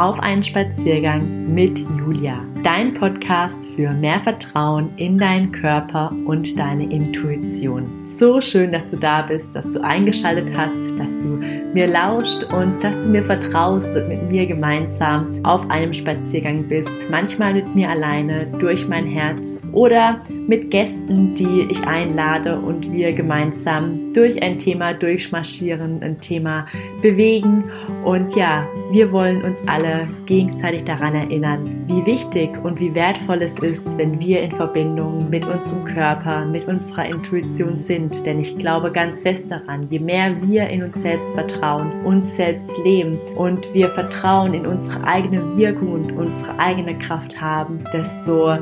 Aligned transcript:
auf 0.00 0.18
einen 0.20 0.42
Spaziergang 0.42 1.52
mit 1.52 1.78
Julia, 1.78 2.42
dein 2.62 2.94
Podcast 2.94 3.68
für 3.74 3.90
mehr 3.90 4.18
Vertrauen 4.20 4.88
in 4.96 5.18
deinen 5.18 5.52
Körper 5.52 6.10
und 6.24 6.58
deine 6.58 6.90
Intuition. 6.90 8.00
So 8.02 8.40
schön, 8.40 8.72
dass 8.72 8.90
du 8.90 8.96
da 8.96 9.20
bist, 9.20 9.54
dass 9.54 9.68
du 9.68 9.84
eingeschaltet 9.84 10.56
hast, 10.56 10.74
dass 10.98 11.18
du 11.18 11.38
mir 11.74 11.86
lauscht 11.86 12.44
und 12.54 12.82
dass 12.82 13.00
du 13.00 13.10
mir 13.10 13.22
vertraust 13.22 13.94
und 13.94 14.08
mit 14.08 14.30
mir 14.30 14.46
gemeinsam 14.46 15.44
auf 15.44 15.68
einem 15.68 15.92
Spaziergang 15.92 16.66
bist. 16.66 16.90
Manchmal 17.10 17.52
mit 17.52 17.74
mir 17.74 17.90
alleine, 17.90 18.46
durch 18.58 18.88
mein 18.88 19.04
Herz 19.04 19.62
oder 19.72 20.22
mit 20.50 20.68
Gästen, 20.72 21.36
die 21.36 21.68
ich 21.70 21.80
einlade 21.86 22.58
und 22.58 22.92
wir 22.92 23.12
gemeinsam 23.12 24.12
durch 24.12 24.42
ein 24.42 24.58
Thema 24.58 24.92
durchmarschieren, 24.92 26.02
ein 26.02 26.20
Thema 26.20 26.66
bewegen. 27.00 27.70
Und 28.04 28.34
ja, 28.34 28.66
wir 28.90 29.12
wollen 29.12 29.44
uns 29.44 29.60
alle 29.68 30.08
gegenseitig 30.26 30.82
daran 30.82 31.14
erinnern, 31.14 31.84
wie 31.86 32.04
wichtig 32.04 32.50
und 32.64 32.80
wie 32.80 32.92
wertvoll 32.96 33.42
es 33.42 33.60
ist, 33.60 33.96
wenn 33.96 34.18
wir 34.18 34.42
in 34.42 34.50
Verbindung 34.50 35.30
mit 35.30 35.46
unserem 35.46 35.84
Körper, 35.84 36.44
mit 36.46 36.66
unserer 36.66 37.06
Intuition 37.06 37.78
sind. 37.78 38.26
Denn 38.26 38.40
ich 38.40 38.56
glaube 38.58 38.90
ganz 38.90 39.20
fest 39.22 39.44
daran, 39.48 39.82
je 39.88 40.00
mehr 40.00 40.34
wir 40.42 40.68
in 40.68 40.82
uns 40.82 41.00
selbst 41.00 41.32
vertrauen, 41.32 41.92
uns 42.04 42.34
selbst 42.34 42.76
leben 42.82 43.20
und 43.36 43.72
wir 43.72 43.88
Vertrauen 43.90 44.54
in 44.54 44.66
unsere 44.66 45.04
eigene 45.04 45.56
Wirkung 45.56 45.92
und 45.92 46.10
unsere 46.10 46.58
eigene 46.58 46.98
Kraft 46.98 47.40
haben, 47.40 47.84
desto 47.92 48.58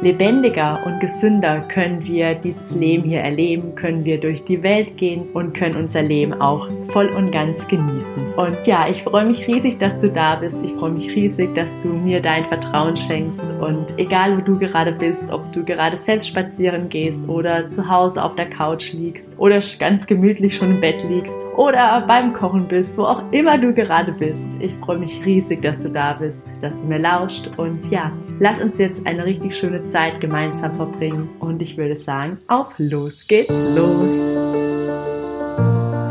lebendiger 0.00 0.78
und 0.84 1.00
gesünder 1.00 1.60
können 1.68 2.04
wir 2.04 2.34
dieses 2.34 2.72
Leben 2.72 3.04
hier 3.04 3.20
erleben, 3.20 3.74
können 3.74 4.04
wir 4.04 4.20
durch 4.20 4.44
die 4.44 4.62
Welt 4.62 4.96
gehen 4.96 5.28
und 5.32 5.54
können 5.54 5.76
unser 5.76 6.02
Leben 6.02 6.34
auch 6.40 6.68
voll 6.88 7.08
und 7.08 7.32
ganz 7.32 7.66
genießen. 7.66 8.34
Und 8.36 8.56
ja, 8.66 8.86
ich 8.88 9.02
freue 9.02 9.24
mich 9.24 9.46
riesig, 9.48 9.78
dass 9.78 9.98
du 9.98 10.08
da 10.08 10.36
bist. 10.36 10.56
Ich 10.64 10.72
freue 10.72 10.92
mich 10.92 11.08
riesig, 11.08 11.54
dass 11.54 11.68
du 11.80 11.88
mir 11.88 12.20
dein 12.22 12.44
Vertrauen 12.44 12.96
schenkst. 12.96 13.42
Und 13.60 13.98
egal, 13.98 14.36
wo 14.36 14.40
du 14.40 14.58
gerade 14.58 14.92
bist, 14.92 15.30
ob 15.30 15.50
du 15.52 15.64
gerade 15.64 15.98
selbst 15.98 16.28
spazieren 16.28 16.88
gehst 16.88 17.28
oder 17.28 17.68
zu 17.68 17.88
Hause 17.88 18.22
auf 18.22 18.36
der 18.36 18.48
Couch 18.48 18.92
liegst 18.92 19.30
oder 19.36 19.60
ganz 19.78 20.06
gemütlich 20.06 20.54
schon 20.54 20.70
im 20.70 20.80
Bett 20.80 21.04
liegst 21.08 21.34
oder 21.56 22.04
beim 22.06 22.32
Kochen 22.32 22.68
bist, 22.68 22.96
wo 22.96 23.02
auch 23.02 23.22
immer 23.32 23.58
du 23.58 23.74
gerade 23.74 24.12
bist. 24.12 24.46
Ich 24.60 24.72
freue 24.84 24.98
mich 24.98 25.24
riesig, 25.24 25.60
dass 25.62 25.78
du 25.78 25.90
da 25.90 26.12
bist, 26.12 26.42
dass 26.60 26.82
du 26.82 26.88
mir 26.88 26.98
lauscht. 26.98 27.50
Und 27.56 27.90
ja, 27.90 28.12
lass 28.40 28.60
uns 28.60 28.78
jetzt 28.78 29.06
eine 29.06 29.24
richtig 29.24 29.56
schöne 29.56 29.88
Zeit 29.88 30.20
gemeinsam 30.20 30.76
verbringen. 30.76 31.28
Und 31.40 31.60
ich 31.62 31.76
würde 31.76 31.96
sagen, 31.96 32.38
auf 32.46 32.74
los 32.78 33.26
geht's 33.26 33.50
los. 33.74 34.14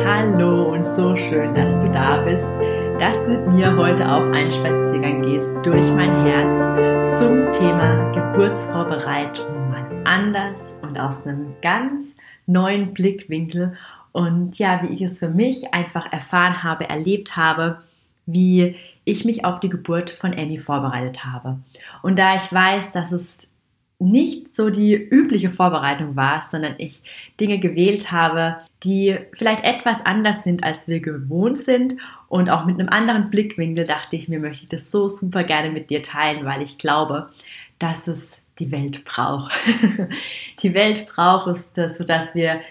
Hallo 0.06 0.73
und 0.73 0.88
so 0.88 1.16
schön, 1.16 1.53
dass 1.53 1.72
du 1.83 1.92
da 1.92 2.17
bist, 2.22 2.48
dass 3.00 3.22
du 3.25 3.31
mit 3.31 3.48
mir 3.48 3.75
heute 3.75 4.09
auf 4.09 4.23
einen 4.23 4.52
Spaziergang 4.52 5.22
gehst 5.22 5.53
durch 5.64 5.86
mein 5.94 6.25
Herz 6.25 7.20
zum 7.20 7.52
Thema 7.53 8.11
Geburtsvorbereitung 8.11 9.70
mal 9.70 9.86
anders 10.05 10.59
und 10.81 11.00
aus 11.00 11.25
einem 11.25 11.53
ganz 11.61 12.16
neuen 12.45 12.94
Blickwinkel 12.94 13.78
und 14.11 14.58
ja, 14.58 14.81
wie 14.81 14.94
ich 14.94 15.02
es 15.02 15.20
für 15.20 15.30
mich 15.30 15.73
einfach 15.73 16.11
erfahren 16.11 16.64
habe, 16.64 16.89
erlebt 16.89 17.36
habe, 17.36 17.80
wie 18.25 18.75
ich 19.05 19.25
mich 19.25 19.45
auf 19.45 19.59
die 19.59 19.70
Geburt 19.70 20.09
von 20.09 20.33
Emmy 20.33 20.58
vorbereitet 20.58 21.23
habe. 21.23 21.59
Und 22.08 22.18
da 22.18 22.38
ich 22.38 22.54
weiß, 22.54 22.94
dass 22.94 23.12
es 23.12 23.36
nicht 24.00 24.56
so 24.56 24.70
die 24.70 24.94
übliche 24.94 25.52
Vorbereitung 25.52 26.16
war, 26.16 26.42
sondern 26.42 26.76
ich 26.78 27.02
Dinge 27.38 27.60
gewählt 27.60 28.14
habe, 28.14 28.56
die 28.86 29.18
vielleicht 29.34 29.66
etwas 29.66 30.06
anders 30.06 30.46
sind, 30.46 30.64
als 30.64 30.88
wir 30.88 31.02
gewohnt 31.02 31.60
sind 31.60 31.98
und 32.30 32.50
auch 32.50 32.64
mit 32.64 32.80
einem 32.80 32.88
anderen 32.88 33.30
Blickwinkel 33.30 33.86
dachte 33.86 34.16
ich 34.16 34.30
mir, 34.30 34.40
möchte 34.40 34.64
ich 34.64 34.70
das 34.70 34.90
so 34.90 35.10
super 35.10 35.44
gerne 35.44 35.70
mit 35.70 35.90
dir 35.90 36.02
teilen, 36.02 36.46
weil 36.46 36.62
ich 36.62 36.78
glaube, 36.78 37.28
dass 37.78 38.08
es 38.08 38.38
die 38.58 38.72
Welt 38.72 39.04
braucht. 39.04 39.52
die 40.64 40.73
Welt 40.73 41.08
braucht 41.14 41.48
es, 41.48 41.73
sodass 41.98 42.34
wir 42.34 42.62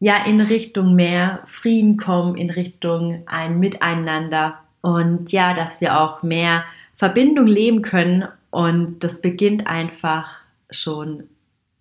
ja 0.00 0.24
in 0.24 0.40
Richtung 0.40 0.94
mehr 0.94 1.40
Frieden 1.44 1.98
kommen, 1.98 2.34
in 2.34 2.48
Richtung 2.48 3.24
ein 3.26 3.58
Miteinander 3.58 4.58
und 4.80 5.32
ja, 5.32 5.52
dass 5.52 5.82
wir 5.82 6.00
auch 6.00 6.22
mehr 6.22 6.64
Verbindung 6.96 7.46
leben 7.46 7.82
können 7.82 8.24
und 8.54 9.00
das 9.00 9.20
beginnt 9.20 9.66
einfach 9.66 10.28
schon 10.70 11.24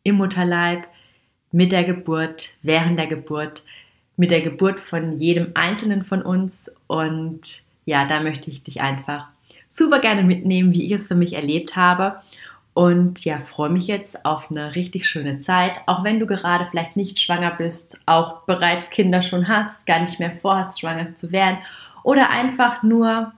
im 0.01 0.15
Mutterleib, 0.15 0.87
mit 1.51 1.71
der 1.71 1.83
Geburt, 1.83 2.49
während 2.63 2.97
der 2.97 3.05
Geburt, 3.05 3.63
mit 4.17 4.31
der 4.31 4.41
Geburt 4.41 4.79
von 4.79 5.19
jedem 5.19 5.51
Einzelnen 5.53 6.03
von 6.03 6.23
uns. 6.23 6.71
Und 6.87 7.41
ja, 7.85 8.07
da 8.07 8.21
möchte 8.21 8.49
ich 8.49 8.63
dich 8.63 8.81
einfach 8.81 9.27
super 9.69 9.99
gerne 9.99 10.23
mitnehmen, 10.23 10.73
wie 10.73 10.87
ich 10.87 10.93
es 10.93 11.05
für 11.05 11.13
mich 11.13 11.33
erlebt 11.33 11.75
habe. 11.75 12.15
Und 12.73 13.23
ja, 13.23 13.37
freue 13.37 13.69
mich 13.69 13.85
jetzt 13.85 14.25
auf 14.25 14.49
eine 14.49 14.73
richtig 14.73 15.07
schöne 15.07 15.37
Zeit. 15.41 15.73
Auch 15.85 16.03
wenn 16.03 16.19
du 16.19 16.25
gerade 16.25 16.65
vielleicht 16.71 16.95
nicht 16.95 17.19
schwanger 17.19 17.51
bist, 17.51 17.99
auch 18.07 18.45
bereits 18.47 18.89
Kinder 18.89 19.21
schon 19.21 19.47
hast, 19.47 19.85
gar 19.85 19.99
nicht 19.99 20.19
mehr 20.19 20.31
vorhast, 20.41 20.79
schwanger 20.79 21.13
zu 21.13 21.31
werden 21.31 21.59
oder 22.01 22.31
einfach 22.31 22.81
nur 22.81 23.31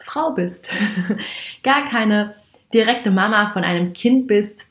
Frau 0.00 0.32
bist. 0.32 0.68
gar 1.62 1.88
keine 1.88 2.34
direkte 2.72 3.10
Mama 3.10 3.50
von 3.52 3.64
einem 3.64 3.92
Kind 3.92 4.26
bist, 4.26 4.66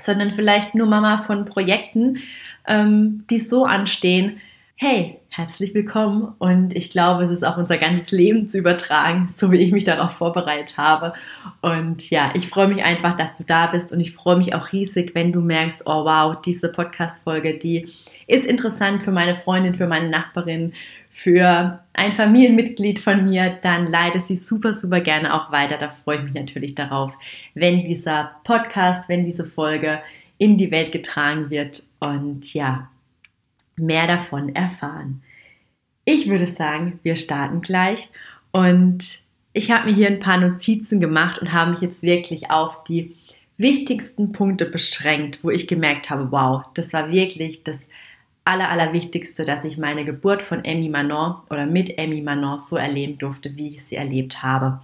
sondern 0.00 0.32
vielleicht 0.32 0.74
nur 0.74 0.86
Mama 0.86 1.18
von 1.18 1.44
Projekten, 1.44 2.18
ähm, 2.66 3.24
die 3.28 3.40
so 3.40 3.64
anstehen. 3.64 4.40
Hey, 4.76 5.20
herzlich 5.28 5.74
willkommen 5.74 6.34
und 6.38 6.76
ich 6.76 6.90
glaube, 6.90 7.24
es 7.24 7.30
ist 7.30 7.44
auch 7.44 7.56
unser 7.56 7.78
ganzes 7.78 8.10
Leben 8.10 8.48
zu 8.48 8.58
übertragen, 8.58 9.32
so 9.36 9.52
wie 9.52 9.58
ich 9.58 9.70
mich 9.70 9.84
darauf 9.84 10.10
vorbereitet 10.10 10.76
habe. 10.76 11.14
Und 11.60 12.10
ja, 12.10 12.32
ich 12.34 12.48
freue 12.48 12.66
mich 12.68 12.82
einfach, 12.82 13.14
dass 13.14 13.38
du 13.38 13.44
da 13.44 13.68
bist 13.68 13.92
und 13.92 14.00
ich 14.00 14.12
freue 14.12 14.36
mich 14.36 14.54
auch 14.54 14.72
riesig, 14.72 15.14
wenn 15.14 15.32
du 15.32 15.40
merkst, 15.40 15.82
oh 15.86 16.04
wow, 16.04 16.40
diese 16.40 16.68
Podcast-Folge, 16.68 17.58
die 17.58 17.92
ist 18.26 18.44
interessant 18.44 19.04
für 19.04 19.12
meine 19.12 19.36
Freundin, 19.36 19.76
für 19.76 19.86
meine 19.86 20.08
Nachbarin, 20.08 20.72
für 21.12 21.80
ein 21.92 22.14
Familienmitglied 22.14 22.98
von 22.98 23.26
mir, 23.26 23.50
dann 23.60 23.86
leite 23.86 24.18
sie 24.18 24.34
super, 24.34 24.72
super 24.72 25.00
gerne 25.00 25.34
auch 25.34 25.52
weiter. 25.52 25.76
Da 25.76 25.90
freue 25.90 26.16
ich 26.16 26.24
mich 26.24 26.34
natürlich 26.34 26.74
darauf, 26.74 27.12
wenn 27.54 27.84
dieser 27.84 28.36
Podcast, 28.44 29.10
wenn 29.10 29.26
diese 29.26 29.44
Folge 29.44 30.00
in 30.38 30.56
die 30.56 30.70
Welt 30.70 30.90
getragen 30.90 31.50
wird 31.50 31.84
und 32.00 32.52
ja, 32.54 32.90
mehr 33.76 34.06
davon 34.06 34.54
erfahren. 34.54 35.22
Ich 36.04 36.28
würde 36.28 36.46
sagen, 36.46 36.98
wir 37.02 37.16
starten 37.16 37.60
gleich 37.60 38.08
und 38.50 39.22
ich 39.52 39.70
habe 39.70 39.90
mir 39.90 39.94
hier 39.94 40.08
ein 40.08 40.20
paar 40.20 40.38
Notizen 40.38 40.98
gemacht 40.98 41.38
und 41.40 41.52
habe 41.52 41.72
mich 41.72 41.80
jetzt 41.82 42.02
wirklich 42.02 42.50
auf 42.50 42.84
die 42.84 43.14
wichtigsten 43.58 44.32
Punkte 44.32 44.64
beschränkt, 44.64 45.44
wo 45.44 45.50
ich 45.50 45.68
gemerkt 45.68 46.08
habe, 46.08 46.32
wow, 46.32 46.64
das 46.74 46.92
war 46.94 47.12
wirklich 47.12 47.64
das 47.64 47.86
aller, 48.44 48.68
allerwichtigste, 48.68 49.44
dass 49.44 49.64
ich 49.64 49.78
meine 49.78 50.04
Geburt 50.04 50.42
von 50.42 50.64
Emmy 50.64 50.88
Manon 50.88 51.36
oder 51.50 51.66
mit 51.66 51.98
Emmy 51.98 52.20
Manon 52.20 52.58
so 52.58 52.76
erleben 52.76 53.18
durfte, 53.18 53.56
wie 53.56 53.68
ich 53.68 53.84
sie 53.84 53.96
erlebt 53.96 54.42
habe. 54.42 54.80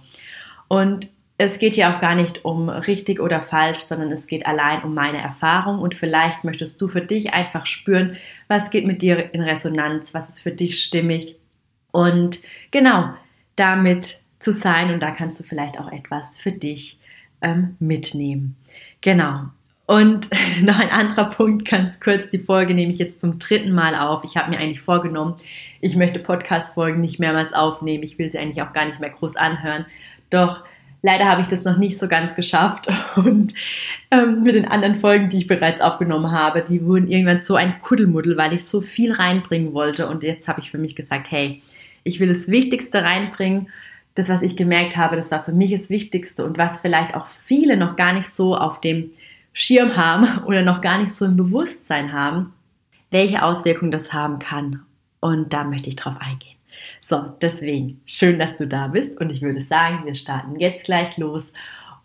Und 0.67 1.11
es 1.37 1.57
geht 1.57 1.75
hier 1.75 1.89
auch 1.89 2.01
gar 2.01 2.15
nicht 2.15 2.43
um 2.43 2.67
richtig 2.67 3.19
oder 3.21 3.41
falsch, 3.41 3.79
sondern 3.79 4.11
es 4.11 4.27
geht 4.27 4.45
allein 4.45 4.83
um 4.83 4.93
meine 4.93 5.21
Erfahrung 5.21 5.79
und 5.79 5.95
vielleicht 5.95 6.43
möchtest 6.43 6.81
du 6.81 6.89
für 6.89 7.01
dich 7.01 7.33
einfach 7.33 7.65
spüren, 7.65 8.17
was 8.49 8.71
geht 8.71 8.85
mit 8.85 9.01
dir 9.01 9.33
in 9.33 9.41
Resonanz, 9.41 10.13
was 10.13 10.29
ist 10.29 10.41
für 10.41 10.51
dich 10.51 10.83
stimmig 10.83 11.37
und 11.91 12.39
genau 12.71 13.13
damit 13.55 14.21
zu 14.39 14.51
sein 14.51 14.93
und 14.93 15.01
da 15.01 15.11
kannst 15.11 15.39
du 15.39 15.43
vielleicht 15.43 15.79
auch 15.79 15.91
etwas 15.91 16.37
für 16.37 16.51
dich 16.51 16.99
ähm, 17.41 17.75
mitnehmen. 17.79 18.57
Genau. 19.01 19.45
Und 19.89 20.29
noch 20.61 20.77
ein 20.77 20.91
anderer 20.91 21.31
Punkt, 21.31 21.67
ganz 21.67 21.99
kurz, 21.99 22.29
die 22.29 22.37
Folge 22.37 22.75
nehme 22.75 22.91
ich 22.91 22.99
jetzt 22.99 23.19
zum 23.19 23.39
dritten 23.39 23.71
Mal 23.71 23.95
auf. 23.95 24.23
Ich 24.23 24.37
habe 24.37 24.51
mir 24.51 24.59
eigentlich 24.59 24.81
vorgenommen, 24.81 25.37
ich 25.81 25.95
möchte 25.95 26.19
Podcast-Folgen 26.19 27.01
nicht 27.01 27.17
mehrmals 27.17 27.53
aufnehmen. 27.53 28.03
Ich 28.03 28.19
will 28.19 28.29
sie 28.29 28.37
eigentlich 28.37 28.61
auch 28.61 28.71
gar 28.71 28.85
nicht 28.85 28.99
mehr 28.99 29.09
groß 29.09 29.35
anhören. 29.35 29.87
Doch 30.29 30.63
leider 31.01 31.25
habe 31.25 31.41
ich 31.41 31.47
das 31.47 31.63
noch 31.63 31.77
nicht 31.77 31.97
so 31.97 32.07
ganz 32.07 32.35
geschafft. 32.35 32.87
Und 33.15 33.55
ähm, 34.11 34.43
mit 34.43 34.53
den 34.53 34.67
anderen 34.67 34.93
Folgen, 34.93 35.29
die 35.29 35.39
ich 35.39 35.47
bereits 35.47 35.81
aufgenommen 35.81 36.31
habe, 36.31 36.61
die 36.61 36.85
wurden 36.85 37.09
irgendwann 37.09 37.39
so 37.39 37.55
ein 37.55 37.79
Kuddelmuddel, 37.81 38.37
weil 38.37 38.53
ich 38.53 38.65
so 38.65 38.81
viel 38.81 39.11
reinbringen 39.11 39.73
wollte. 39.73 40.07
Und 40.07 40.21
jetzt 40.21 40.47
habe 40.47 40.59
ich 40.61 40.69
für 40.69 40.77
mich 40.77 40.95
gesagt, 40.95 41.31
hey, 41.31 41.63
ich 42.03 42.19
will 42.19 42.29
das 42.29 42.47
Wichtigste 42.49 43.01
reinbringen. 43.03 43.69
Das, 44.13 44.29
was 44.29 44.43
ich 44.43 44.55
gemerkt 44.55 44.97
habe, 44.97 45.15
das 45.15 45.31
war 45.31 45.43
für 45.43 45.51
mich 45.51 45.71
das 45.71 45.89
Wichtigste 45.89 46.45
und 46.45 46.59
was 46.59 46.79
vielleicht 46.79 47.15
auch 47.15 47.25
viele 47.45 47.75
noch 47.75 47.95
gar 47.95 48.13
nicht 48.13 48.29
so 48.29 48.55
auf 48.55 48.81
dem 48.81 49.09
Schirm 49.59 49.97
haben 49.97 50.43
oder 50.45 50.63
noch 50.63 50.81
gar 50.81 50.97
nicht 50.97 51.13
so 51.13 51.25
im 51.25 51.35
Bewusstsein 51.35 52.13
haben, 52.13 52.53
welche 53.11 53.43
Auswirkungen 53.43 53.91
das 53.91 54.13
haben 54.13 54.39
kann. 54.39 54.85
Und 55.19 55.51
da 55.51 55.63
möchte 55.63 55.89
ich 55.89 55.97
drauf 55.97 56.15
eingehen. 56.19 56.55
So, 57.01 57.33
deswegen 57.41 58.01
schön, 58.05 58.39
dass 58.39 58.55
du 58.55 58.67
da 58.67 58.87
bist 58.87 59.19
und 59.19 59.29
ich 59.29 59.41
würde 59.41 59.61
sagen, 59.61 60.05
wir 60.05 60.15
starten 60.15 60.59
jetzt 60.59 60.85
gleich 60.85 61.17
los 61.17 61.53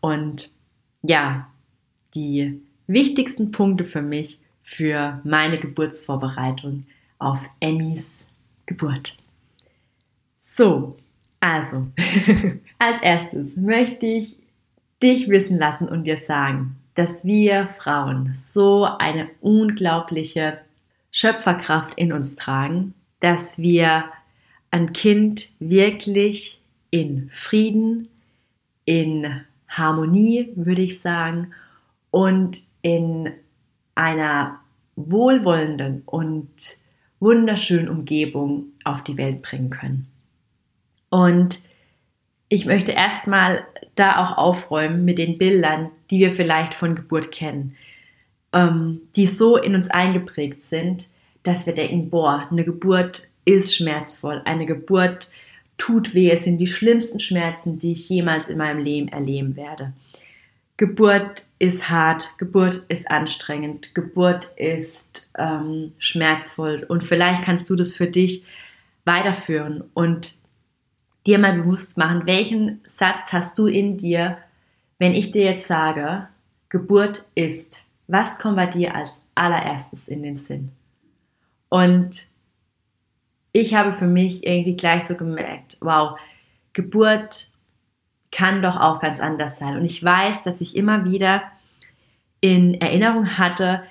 und 0.01 0.51
ja, 1.03 1.49
die 2.15 2.61
wichtigsten 2.87 3.51
Punkte 3.51 3.85
für 3.85 4.03
mich 4.03 4.39
für 4.63 5.21
meine 5.25 5.59
Geburtsvorbereitung 5.59 6.87
auf 7.19 7.39
Emmys 7.61 8.15
Geburt. 8.67 9.17
So, 10.41 10.97
Also, 11.41 11.89
als 12.79 13.03
erstes 13.03 13.55
möchte 13.55 14.07
ich 14.07 14.37
dich 15.03 15.29
wissen 15.29 15.59
lassen 15.59 15.89
und 15.89 16.05
dir 16.05 16.17
sagen, 16.17 16.77
dass 16.95 17.25
wir 17.25 17.69
Frauen 17.79 18.35
so 18.37 18.85
eine 18.85 19.29
unglaubliche 19.41 20.59
Schöpferkraft 21.11 21.95
in 21.97 22.13
uns 22.13 22.37
tragen, 22.37 22.95
dass 23.21 23.59
wir 23.59 24.05
ein 24.71 24.93
Kind 24.93 25.51
wirklich 25.61 26.61
in 26.91 27.31
Frieden, 27.33 28.09
in 28.85 29.41
Harmonie, 29.69 30.53
würde 30.57 30.83
ich 30.83 31.01
sagen, 31.01 31.53
und 32.11 32.61
in 32.83 33.31
einer 33.95 34.61
wohlwollenden 34.97 36.03
und 36.07 36.51
wunderschönen 37.21 37.89
Umgebung 37.89 38.67
auf 38.85 39.03
die 39.03 39.17
Welt 39.17 39.43
bringen 39.43 39.71
können. 39.71 40.09
Und 41.11 41.61
ich 42.49 42.67
möchte 42.67 42.93
erstmal 42.93 43.65
da 43.95 44.23
auch 44.23 44.37
aufräumen 44.37 45.05
mit 45.05 45.19
den 45.19 45.39
Bildern, 45.39 45.91
die 46.11 46.21
wir 46.21 46.33
vielleicht 46.33 46.75
von 46.75 46.95
Geburt 46.95 47.33
kennen, 47.33 47.77
ähm, 48.53 49.01
die 49.17 49.27
so 49.27 49.57
in 49.57 49.75
uns 49.75 49.89
eingeprägt 49.89 50.65
sind, 50.65 51.09
dass 51.43 51.67
wir 51.67 51.75
denken, 51.75 52.11
boah, 52.11 52.49
eine 52.51 52.65
Geburt 52.65 53.29
ist 53.45 53.77
schmerzvoll, 53.77 54.43
eine 54.45 54.67
Geburt 54.67 55.31
tut 55.77 56.15
weh, 56.15 56.31
es 56.31 56.45
sind 56.45 56.59
die 56.59 56.67
schlimmsten 56.67 57.21
Schmerzen, 57.21 57.79
die 57.79 57.93
ich 57.93 58.09
jemals 58.09 58.49
in 58.49 58.59
meinem 58.59 58.83
Leben 58.83 59.09
erleben 59.09 59.57
werde. 59.57 59.93
Geburt 60.77 61.47
ist 61.59 61.89
hart, 61.89 62.29
Geburt 62.39 62.87
ist 62.89 63.09
anstrengend, 63.09 63.95
Geburt 63.95 64.51
ist 64.57 65.31
ähm, 65.39 65.93
schmerzvoll. 65.99 66.85
Und 66.89 67.05
vielleicht 67.05 67.45
kannst 67.45 67.71
du 67.71 67.77
das 67.77 67.93
für 67.93 68.09
dich 68.09 68.45
weiterführen 69.05 69.85
und 69.95 70.35
dir 71.27 71.39
mal 71.39 71.55
bewusst 71.55 71.97
machen, 71.97 72.27
welchen 72.27 72.81
Satz 72.87 73.33
hast 73.33 73.59
du 73.59 73.67
in 73.67 73.99
dir, 73.99 74.39
wenn 74.99 75.15
ich 75.15 75.31
dir 75.33 75.45
jetzt 75.45 75.67
sage, 75.67 76.25
Geburt 76.69 77.27
ist, 77.35 77.83
was 78.07 78.39
kommt 78.39 78.57
bei 78.57 78.67
dir 78.67 78.95
als 78.95 79.23
allererstes 79.35 80.09
in 80.09 80.23
den 80.23 80.37
Sinn? 80.37 80.73
Und 81.69 82.29
ich 83.53 83.75
habe 83.75 83.93
für 83.93 84.07
mich 84.07 84.47
irgendwie 84.47 84.77
gleich 84.77 85.05
so 85.05 85.15
gemerkt, 85.15 85.79
wow, 85.81 86.19
Geburt 86.73 87.53
kann 88.31 88.63
doch 88.63 88.77
auch 88.77 89.01
ganz 89.01 89.21
anders 89.21 89.59
sein. 89.59 89.77
Und 89.77 89.85
ich 89.85 90.03
weiß, 90.03 90.43
dass 90.43 90.61
ich 90.61 90.77
immer 90.77 91.05
wieder 91.05 91.43
in 92.41 92.75
Erinnerung 92.75 93.39
hatte, 93.39 93.85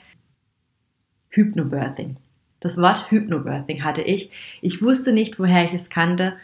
Hypnobirthing. 1.30 2.18
Das 2.60 2.78
Wort 2.78 3.10
Hypnobirthing 3.10 3.84
hatte 3.84 4.02
ich. 4.02 4.32
Ich 4.62 4.82
wusste 4.82 5.14
nicht, 5.14 5.40
woher 5.40 5.66
ich 5.66 5.74
es 5.74 5.90
kannte. 5.90 6.38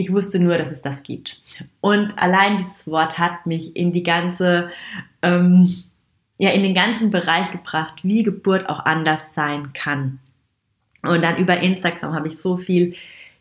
Ich 0.00 0.10
wusste 0.10 0.38
nur, 0.38 0.56
dass 0.56 0.70
es 0.70 0.80
das 0.80 1.02
gibt. 1.02 1.42
Und 1.82 2.14
allein 2.16 2.56
dieses 2.56 2.90
Wort 2.90 3.18
hat 3.18 3.44
mich 3.44 3.76
in 3.76 3.92
die 3.92 4.02
ganze, 4.02 4.70
ähm, 5.20 5.84
ja, 6.38 6.52
in 6.52 6.62
den 6.62 6.72
ganzen 6.72 7.10
Bereich 7.10 7.52
gebracht, 7.52 8.02
wie 8.02 8.22
Geburt 8.22 8.66
auch 8.70 8.86
anders 8.86 9.34
sein 9.34 9.74
kann. 9.74 10.18
Und 11.02 11.22
dann 11.22 11.36
über 11.36 11.58
Instagram 11.58 12.14
habe 12.14 12.28
ich 12.28 12.38
so 12.38 12.56
viel 12.56 12.94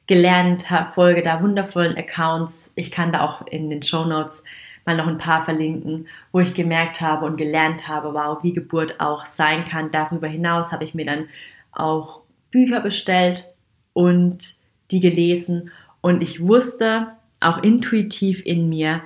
gelernt, 0.06 0.67
folge 0.91 1.23
da 1.23 1.41
wundervollen 1.41 1.95
Accounts. 1.95 2.73
Ich 2.75 2.91
kann 2.91 3.13
da 3.13 3.21
auch 3.21 3.47
in 3.47 3.69
den 3.69 3.81
Show 3.81 4.03
Notes 4.03 4.44
mal 4.83 4.97
noch 4.97 5.07
ein 5.07 5.17
paar 5.17 5.45
verlinken, 5.45 6.09
wo 6.33 6.41
ich 6.41 6.53
gemerkt 6.53 7.00
habe 7.00 7.25
und 7.25 7.38
gelernt 7.38 7.88
habe, 7.88 8.13
wow, 8.13 8.44
wie 8.44 8.51
Geburt 8.51 9.00
auch 9.00 9.25
sein 9.25 9.63
kann. 9.63 9.91
Darüber 9.91 10.27
hinaus 10.27 10.73
habe 10.73 10.83
ich 10.83 10.94
mir 10.94 11.05
dann 11.05 11.29
auch 11.71 12.19
Bücher 12.51 12.81
bestellt 12.81 13.45
und 13.94 14.59
die 14.91 15.00
gelesen 15.00 15.71
und 16.01 16.22
ich 16.22 16.42
wusste 16.42 17.07
auch 17.40 17.62
intuitiv 17.63 18.46
in 18.46 18.69
mir, 18.69 19.01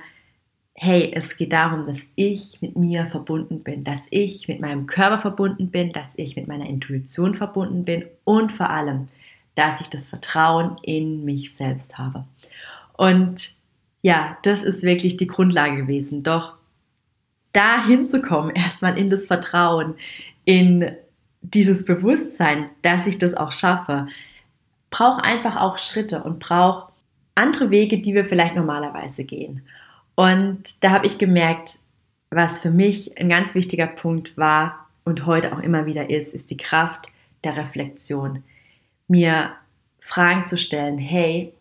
hey, 0.74 1.12
es 1.14 1.36
geht 1.36 1.52
darum, 1.52 1.86
dass 1.86 2.08
ich 2.16 2.60
mit 2.60 2.76
mir 2.76 3.06
verbunden 3.06 3.62
bin, 3.62 3.84
dass 3.84 4.02
ich 4.10 4.48
mit 4.48 4.60
meinem 4.60 4.86
Körper 4.86 5.20
verbunden 5.20 5.70
bin, 5.70 5.92
dass 5.92 6.18
ich 6.18 6.34
mit 6.34 6.48
meiner 6.48 6.66
Intuition 6.66 7.36
verbunden 7.36 7.84
bin 7.84 8.04
und 8.24 8.52
vor 8.52 8.70
allem, 8.70 9.08
dass 9.54 9.80
ich 9.80 9.88
das 9.88 10.08
Vertrauen 10.08 10.76
in 10.82 11.24
mich 11.24 11.54
selbst 11.54 11.96
habe. 11.96 12.24
Und 12.96 13.54
ja, 14.02 14.36
das 14.42 14.62
ist 14.62 14.82
wirklich 14.82 15.16
die 15.16 15.28
Grundlage 15.28 15.76
gewesen. 15.76 16.24
Doch 16.24 16.54
da 17.52 17.86
hinzukommen, 17.86 18.50
erstmal 18.54 18.98
in 18.98 19.10
das 19.10 19.26
Vertrauen, 19.26 19.94
in 20.44 20.90
dieses 21.40 21.84
Bewusstsein, 21.84 22.68
dass 22.82 23.06
ich 23.06 23.18
das 23.18 23.34
auch 23.34 23.52
schaffe, 23.52 24.08
braucht 24.94 25.24
einfach 25.24 25.56
auch 25.56 25.78
Schritte 25.78 26.22
und 26.22 26.38
braucht 26.38 26.92
andere 27.34 27.70
Wege, 27.70 27.98
die 27.98 28.14
wir 28.14 28.24
vielleicht 28.24 28.54
normalerweise 28.54 29.24
gehen. 29.24 29.66
Und 30.14 30.84
da 30.84 30.90
habe 30.90 31.06
ich 31.06 31.18
gemerkt, 31.18 31.80
was 32.30 32.62
für 32.62 32.70
mich 32.70 33.18
ein 33.18 33.28
ganz 33.28 33.56
wichtiger 33.56 33.88
Punkt 33.88 34.38
war 34.38 34.86
und 35.04 35.26
heute 35.26 35.52
auch 35.52 35.58
immer 35.58 35.86
wieder 35.86 36.10
ist, 36.10 36.32
ist 36.32 36.48
die 36.50 36.56
Kraft 36.56 37.08
der 37.42 37.56
Reflexion 37.56 38.44
mir 39.08 39.50
Fragen 39.98 40.46
zu 40.46 40.56
stellen, 40.56 40.98
hey, 40.98 41.52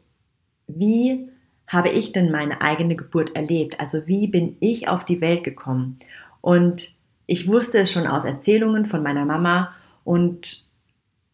wie 0.67 1.27
habe 1.65 1.89
ich 1.89 2.11
denn 2.11 2.29
meine 2.29 2.61
eigene 2.61 2.95
Geburt 2.95 3.35
erlebt? 3.35 3.79
Also 3.79 4.05
wie 4.05 4.27
bin 4.27 4.57
ich 4.59 4.87
auf 4.87 5.05
die 5.05 5.21
Welt 5.21 5.43
gekommen? 5.43 5.97
Und 6.41 6.93
ich 7.25 7.47
wusste 7.47 7.79
es 7.79 7.91
schon 7.91 8.05
aus 8.05 8.25
Erzählungen 8.25 8.85
von 8.85 9.01
meiner 9.01 9.25
Mama 9.25 9.73
und 10.03 10.67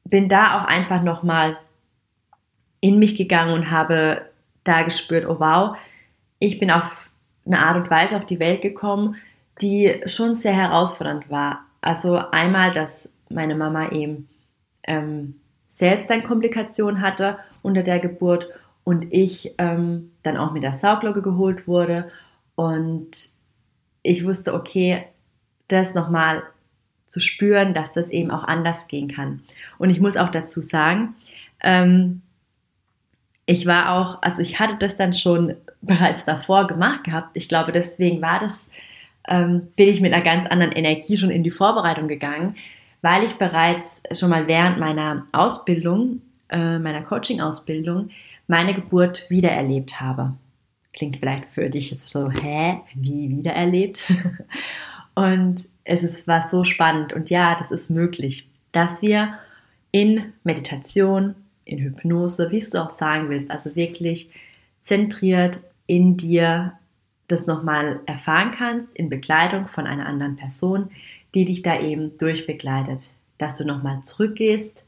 bin 0.06 0.30
da 0.30 0.62
auch 0.62 0.66
einfach 0.66 1.04
nochmal 1.04 1.58
in 2.82 3.00
mich 3.00 3.16
gegangen 3.16 3.54
und 3.54 3.72
habe 3.72 4.24
da 4.64 4.84
gespürt, 4.84 5.26
oh 5.28 5.40
wow, 5.40 5.78
ich 6.40 6.60
bin 6.60 6.72
auf 6.72 7.10
eine 7.46 7.60
Art 7.60 7.78
und 7.78 7.90
Weise 7.90 8.16
auf 8.16 8.26
die 8.26 8.40
Welt 8.40 8.62
gekommen, 8.62 9.16
die 9.62 10.02
schon 10.06 10.36
sehr 10.36 10.54
herausfordernd 10.54 11.30
war. 11.30 11.66
Also 11.82 12.18
einmal, 12.18 12.72
dass 12.72 13.12
meine 13.30 13.56
Mama 13.56 13.90
eben 13.92 14.28
ähm, 14.84 15.36
selbst 15.68 16.10
dann 16.10 16.24
Komplikationen 16.24 17.02
hatte 17.02 17.38
unter 17.62 17.84
der 17.84 18.00
Geburt 18.00 18.50
und 18.84 19.12
ich 19.12 19.54
ähm, 19.58 20.12
dann 20.24 20.38
auch 20.38 20.52
mit 20.52 20.64
der 20.64 20.74
Sauglocke 20.74 21.22
geholt 21.22 21.68
wurde 21.68 22.12
und 22.56 23.12
ich 24.02 24.26
wusste, 24.26 24.54
okay, 24.54 25.06
das 25.68 25.94
nochmal 25.94 26.44
zu 27.06 27.20
spüren, 27.20 27.74
dass 27.74 27.92
das 27.92 28.10
eben 28.10 28.32
auch 28.32 28.44
anders 28.44 28.88
gehen 28.88 29.08
kann. 29.08 29.42
Und 29.78 29.90
ich 29.90 30.00
muss 30.00 30.18
auch 30.18 30.30
dazu 30.30 30.62
sagen, 30.62 31.16
ähm, 31.62 32.22
ich 33.50 33.66
war 33.66 33.94
auch, 33.94 34.22
also 34.22 34.44
ich 34.44 34.60
hatte 34.60 34.76
das 34.78 34.96
dann 34.96 35.12
schon 35.16 35.56
bereits 35.82 36.24
davor 36.24 36.68
gemacht 36.68 37.06
gehabt. 37.06 37.32
Ich 37.34 37.50
glaube, 37.50 37.72
deswegen 37.72 38.22
war 38.22 38.40
das, 38.40 38.70
ähm, 39.28 39.70
bin 39.76 39.90
ich 39.90 40.02
mit 40.02 40.14
einer 40.14 40.24
ganz 40.24 40.46
anderen 40.46 40.72
Energie 40.72 41.18
schon 41.18 41.32
in 41.32 41.42
die 41.42 41.50
Vorbereitung 41.50 42.08
gegangen, 42.08 42.58
weil 43.02 43.24
ich 43.24 43.38
bereits 43.38 44.04
schon 44.12 44.30
mal 44.30 44.46
während 44.46 44.78
meiner 44.78 45.26
Ausbildung, 45.32 46.22
äh, 46.50 46.78
meiner 46.78 47.02
Coaching-Ausbildung, 47.02 48.12
meine 48.46 48.76
Geburt 48.76 49.28
wiedererlebt 49.30 50.00
habe. 50.00 50.36
Klingt 50.94 51.18
vielleicht 51.18 51.46
für 51.46 51.72
dich 51.72 51.90
jetzt 51.90 52.10
so, 52.10 52.30
hä, 52.30 52.82
wie 52.94 53.32
wiedererlebt? 53.32 54.14
und 55.16 55.70
es 55.86 56.04
ist, 56.04 56.28
war 56.28 56.48
so 56.48 56.64
spannend 56.64 57.14
und 57.14 57.32
ja, 57.32 57.56
das 57.56 57.72
ist 57.72 57.90
möglich, 57.90 58.48
dass 58.74 59.02
wir 59.02 59.40
in 59.90 60.34
Meditation, 60.44 61.34
in 61.70 61.80
Hypnose, 61.80 62.52
wie 62.52 62.58
es 62.58 62.70
du 62.70 62.82
auch 62.84 62.90
sagen 62.90 63.30
willst, 63.30 63.52
also 63.52 63.76
wirklich 63.76 64.32
zentriert 64.84 65.62
in 65.88 66.18
dir 66.18 66.74
das 67.28 67.46
nochmal 67.46 68.00
erfahren 68.06 68.52
kannst, 68.52 68.96
in 68.96 69.10
Begleitung 69.10 69.68
von 69.68 69.86
einer 69.86 70.08
anderen 70.08 70.36
Person, 70.36 70.90
die 71.36 71.46
dich 71.46 71.62
da 71.62 71.80
eben 71.80 72.18
durchbegleitet. 72.18 73.12
Dass 73.38 73.58
du 73.58 73.66
nochmal 73.66 74.02
zurückgehst 74.02 74.84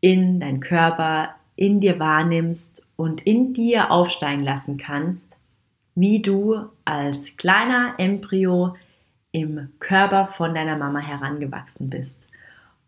in 0.00 0.40
deinen 0.40 0.60
Körper, 0.60 1.34
in 1.56 1.80
dir 1.80 2.00
wahrnimmst 2.00 2.86
und 2.96 3.20
in 3.26 3.52
dir 3.52 3.90
aufsteigen 3.90 4.42
lassen 4.42 4.78
kannst, 4.78 5.26
wie 5.94 6.22
du 6.22 6.64
als 6.84 7.36
kleiner 7.36 7.94
Embryo 7.98 8.74
im 9.32 9.68
Körper 9.78 10.26
von 10.26 10.54
deiner 10.54 10.76
Mama 10.76 11.00
herangewachsen 11.00 11.90
bist. 11.90 12.22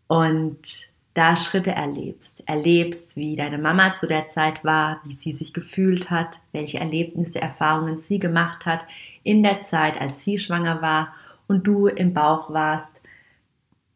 Und 0.07 0.92
da 1.13 1.37
Schritte 1.37 1.71
erlebst. 1.71 2.43
Erlebst, 2.47 3.15
wie 3.15 3.35
deine 3.35 3.57
Mama 3.57 3.93
zu 3.93 4.07
der 4.07 4.27
Zeit 4.27 4.63
war, 4.63 5.01
wie 5.03 5.13
sie 5.13 5.31
sich 5.31 5.53
gefühlt 5.53 6.09
hat, 6.09 6.39
welche 6.51 6.79
Erlebnisse, 6.79 7.39
Erfahrungen 7.39 7.97
sie 7.97 8.19
gemacht 8.19 8.65
hat 8.65 8.81
in 9.23 9.43
der 9.43 9.61
Zeit, 9.61 9.99
als 9.99 10.23
sie 10.23 10.39
schwanger 10.39 10.81
war 10.81 11.13
und 11.47 11.67
du 11.67 11.87
im 11.87 12.13
Bauch 12.13 12.51
warst 12.51 13.01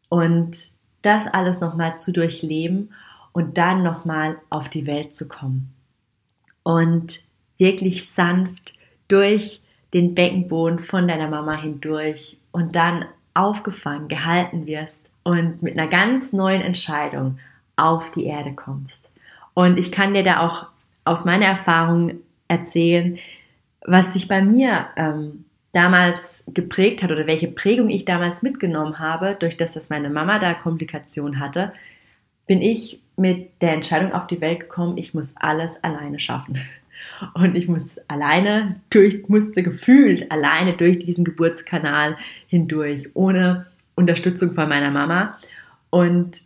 und 0.08 0.70
das 1.02 1.26
alles 1.26 1.60
nochmal 1.60 1.98
zu 1.98 2.12
durchleben 2.12 2.92
und 3.32 3.58
dann 3.58 3.82
nochmal 3.82 4.38
auf 4.48 4.68
die 4.68 4.86
Welt 4.86 5.14
zu 5.14 5.28
kommen 5.28 5.72
und 6.62 7.20
wirklich 7.56 8.10
sanft 8.10 8.74
durch 9.08 9.60
den 9.94 10.14
Beckenboden 10.14 10.78
von 10.78 11.08
deiner 11.08 11.28
Mama 11.28 11.60
hindurch 11.60 12.38
und 12.52 12.76
dann 12.76 13.06
aufgefangen, 13.34 14.08
gehalten 14.08 14.66
wirst 14.66 15.07
und 15.28 15.62
mit 15.62 15.78
einer 15.78 15.88
ganz 15.88 16.32
neuen 16.32 16.62
Entscheidung 16.62 17.38
auf 17.76 18.10
die 18.10 18.24
Erde 18.24 18.54
kommst. 18.54 18.98
Und 19.52 19.76
ich 19.76 19.92
kann 19.92 20.14
dir 20.14 20.22
da 20.22 20.40
auch 20.40 20.68
aus 21.04 21.26
meiner 21.26 21.44
Erfahrung 21.44 22.12
erzählen, 22.48 23.18
was 23.82 24.14
sich 24.14 24.26
bei 24.26 24.40
mir 24.40 24.86
ähm, 24.96 25.44
damals 25.74 26.44
geprägt 26.54 27.02
hat 27.02 27.10
oder 27.10 27.26
welche 27.26 27.48
Prägung 27.48 27.90
ich 27.90 28.06
damals 28.06 28.42
mitgenommen 28.42 29.00
habe, 29.00 29.36
durch 29.38 29.58
das, 29.58 29.74
dass 29.74 29.90
meine 29.90 30.08
Mama 30.08 30.38
da 30.38 30.54
Komplikationen 30.54 31.40
hatte, 31.40 31.72
bin 32.46 32.62
ich 32.62 33.02
mit 33.16 33.60
der 33.60 33.74
Entscheidung 33.74 34.12
auf 34.12 34.28
die 34.28 34.40
Welt 34.40 34.60
gekommen, 34.60 34.96
ich 34.96 35.12
muss 35.12 35.36
alles 35.36 35.84
alleine 35.84 36.20
schaffen. 36.20 36.58
Und 37.34 37.54
ich 37.54 37.68
muss 37.68 37.98
alleine 38.08 38.80
durch, 38.88 39.28
musste 39.28 39.62
gefühlt 39.62 40.32
alleine 40.32 40.72
durch 40.72 40.98
diesen 41.00 41.24
Geburtskanal 41.24 42.16
hindurch, 42.46 43.10
ohne 43.12 43.66
Unterstützung 43.98 44.54
von 44.54 44.68
meiner 44.68 44.90
Mama. 44.90 45.36
Und 45.90 46.40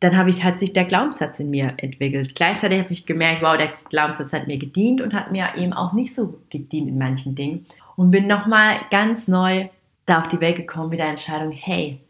dann 0.00 0.16
habe 0.16 0.30
ich, 0.30 0.42
hat 0.42 0.58
sich 0.58 0.72
der 0.72 0.84
Glaubenssatz 0.84 1.38
in 1.38 1.50
mir 1.50 1.74
entwickelt. 1.76 2.34
Gleichzeitig 2.34 2.80
habe 2.80 2.92
ich 2.92 3.06
gemerkt, 3.06 3.42
wow, 3.42 3.56
der 3.56 3.70
Glaubenssatz 3.88 4.32
hat 4.32 4.48
mir 4.48 4.58
gedient 4.58 5.00
und 5.00 5.14
hat 5.14 5.30
mir 5.30 5.54
eben 5.56 5.72
auch 5.72 5.92
nicht 5.92 6.12
so 6.12 6.40
gedient 6.50 6.88
in 6.88 6.98
manchen 6.98 7.36
Dingen. 7.36 7.66
Und 7.94 8.10
bin 8.10 8.26
nochmal 8.26 8.80
ganz 8.90 9.28
neu 9.28 9.68
da 10.04 10.20
auf 10.20 10.28
die 10.28 10.40
Welt 10.40 10.56
gekommen 10.56 10.90
mit 10.90 10.98
der 10.98 11.08
Entscheidung, 11.08 11.52
hey, 11.52 12.00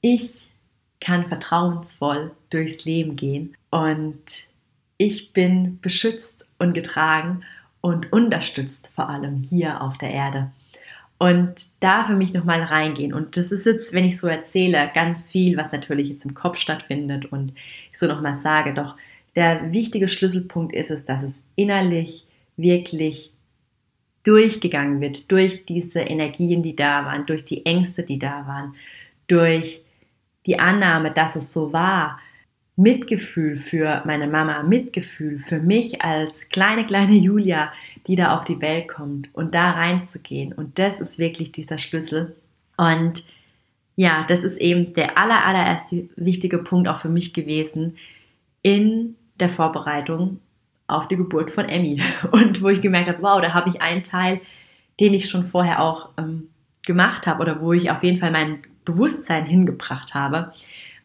ich 0.00 0.50
kann 0.98 1.26
vertrauensvoll 1.26 2.30
durchs 2.48 2.86
Leben 2.86 3.14
gehen 3.14 3.54
und 3.70 4.48
ich 4.96 5.34
bin 5.34 5.78
beschützt 5.80 6.46
und 6.58 6.72
getragen 6.72 7.42
und 7.82 8.12
unterstützt 8.12 8.92
vor 8.94 9.10
allem 9.10 9.42
hier 9.42 9.82
auf 9.82 9.98
der 9.98 10.10
Erde 10.10 10.50
und 11.20 11.54
da 11.80 12.04
für 12.04 12.16
mich 12.16 12.32
nochmal 12.32 12.62
reingehen. 12.62 13.12
Und 13.12 13.36
das 13.36 13.52
ist 13.52 13.66
jetzt, 13.66 13.92
wenn 13.92 14.06
ich 14.06 14.18
so 14.18 14.26
erzähle, 14.26 14.90
ganz 14.94 15.28
viel, 15.28 15.58
was 15.58 15.70
natürlich 15.70 16.08
jetzt 16.08 16.24
im 16.24 16.32
Kopf 16.32 16.56
stattfindet 16.56 17.26
und 17.26 17.52
ich 17.92 17.98
so 17.98 18.06
nochmal 18.06 18.34
sage. 18.34 18.72
Doch 18.72 18.96
der 19.36 19.70
wichtige 19.70 20.08
Schlüsselpunkt 20.08 20.74
ist 20.74 20.90
es, 20.90 21.04
dass 21.04 21.22
es 21.22 21.42
innerlich 21.56 22.26
wirklich 22.56 23.34
durchgegangen 24.22 25.02
wird, 25.02 25.30
durch 25.30 25.66
diese 25.66 26.00
Energien, 26.00 26.62
die 26.62 26.74
da 26.74 27.04
waren, 27.04 27.26
durch 27.26 27.44
die 27.44 27.66
Ängste, 27.66 28.02
die 28.02 28.18
da 28.18 28.46
waren, 28.46 28.72
durch 29.26 29.82
die 30.46 30.58
Annahme, 30.58 31.10
dass 31.10 31.36
es 31.36 31.52
so 31.52 31.74
war, 31.74 32.18
Mitgefühl 32.76 33.58
für 33.58 34.02
meine 34.06 34.26
Mama, 34.26 34.62
Mitgefühl 34.62 35.38
für 35.38 35.60
mich 35.60 36.02
als 36.02 36.48
kleine, 36.48 36.86
kleine 36.86 37.14
Julia, 37.14 37.72
die 38.06 38.16
da 38.16 38.36
auf 38.36 38.44
die 38.44 38.60
Welt 38.60 38.88
kommt 38.88 39.28
und 39.34 39.54
da 39.54 39.72
reinzugehen. 39.72 40.52
Und 40.52 40.78
das 40.78 41.00
ist 41.00 41.18
wirklich 41.18 41.52
dieser 41.52 41.78
Schlüssel. 41.78 42.36
Und 42.76 43.24
ja, 43.96 44.24
das 44.28 44.44
ist 44.44 44.56
eben 44.56 44.94
der 44.94 45.18
aller, 45.18 45.44
allererste 45.44 46.08
wichtige 46.16 46.58
Punkt 46.58 46.88
auch 46.88 46.98
für 46.98 47.10
mich 47.10 47.34
gewesen 47.34 47.98
in 48.62 49.16
der 49.38 49.48
Vorbereitung 49.48 50.40
auf 50.86 51.08
die 51.08 51.16
Geburt 51.16 51.50
von 51.50 51.68
Emmy. 51.68 52.02
Und 52.30 52.62
wo 52.62 52.68
ich 52.68 52.80
gemerkt 52.80 53.08
habe, 53.08 53.22
wow, 53.22 53.40
da 53.40 53.52
habe 53.52 53.70
ich 53.70 53.82
einen 53.82 54.02
Teil, 54.02 54.40
den 54.98 55.14
ich 55.14 55.28
schon 55.28 55.46
vorher 55.46 55.82
auch 55.82 56.10
ähm, 56.18 56.48
gemacht 56.86 57.26
habe 57.26 57.42
oder 57.42 57.60
wo 57.60 57.72
ich 57.72 57.90
auf 57.90 58.02
jeden 58.02 58.18
Fall 58.18 58.30
mein 58.30 58.62
Bewusstsein 58.84 59.44
hingebracht 59.44 60.14
habe 60.14 60.52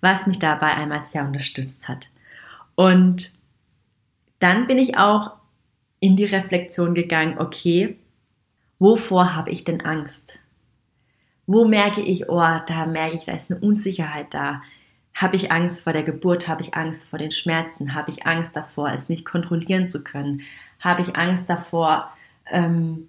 was 0.06 0.28
mich 0.28 0.38
dabei 0.38 0.76
einmal 0.76 1.02
sehr 1.02 1.26
unterstützt 1.26 1.90
hat. 1.90 2.12
Und 2.76 3.34
dann 4.38 4.68
bin 4.68 4.78
ich 4.78 5.00
auch 5.00 5.32
in 6.00 6.16
die 6.16 6.26
Reflexion 6.26 6.94
gegangen, 6.94 7.40
okay, 7.40 7.98
wovor 8.78 9.34
habe 9.34 9.50
ich 9.50 9.64
denn 9.64 9.82
Angst? 9.82 10.38
Wo 11.48 11.66
merke 11.66 12.02
ich, 12.02 12.30
oh, 12.30 12.60
da 12.68 12.86
merke 12.86 13.16
ich, 13.16 13.26
da 13.26 13.34
ist 13.34 13.50
eine 13.50 13.60
Unsicherheit 13.60 14.32
da. 14.32 14.62
Habe 15.16 15.38
ich 15.38 15.52
Angst 15.52 15.82
vor 15.82 15.94
der 15.94 16.04
Geburt? 16.04 16.48
Habe 16.48 16.62
ich 16.62 16.76
Angst 16.76 17.10
vor 17.10 17.18
den 17.18 17.32
Schmerzen? 17.32 17.96
Habe 17.96 18.12
ich 18.12 18.28
Angst 18.28 18.56
davor, 18.56 18.92
es 18.92 19.10
nicht 19.10 19.26
kontrollieren 19.26 19.90
zu 19.90 20.04
können? 20.04 20.42
Habe 20.80 21.02
ich 21.02 21.16
Angst 21.16 21.50
davor, 21.50 22.12
ähm, 22.52 23.08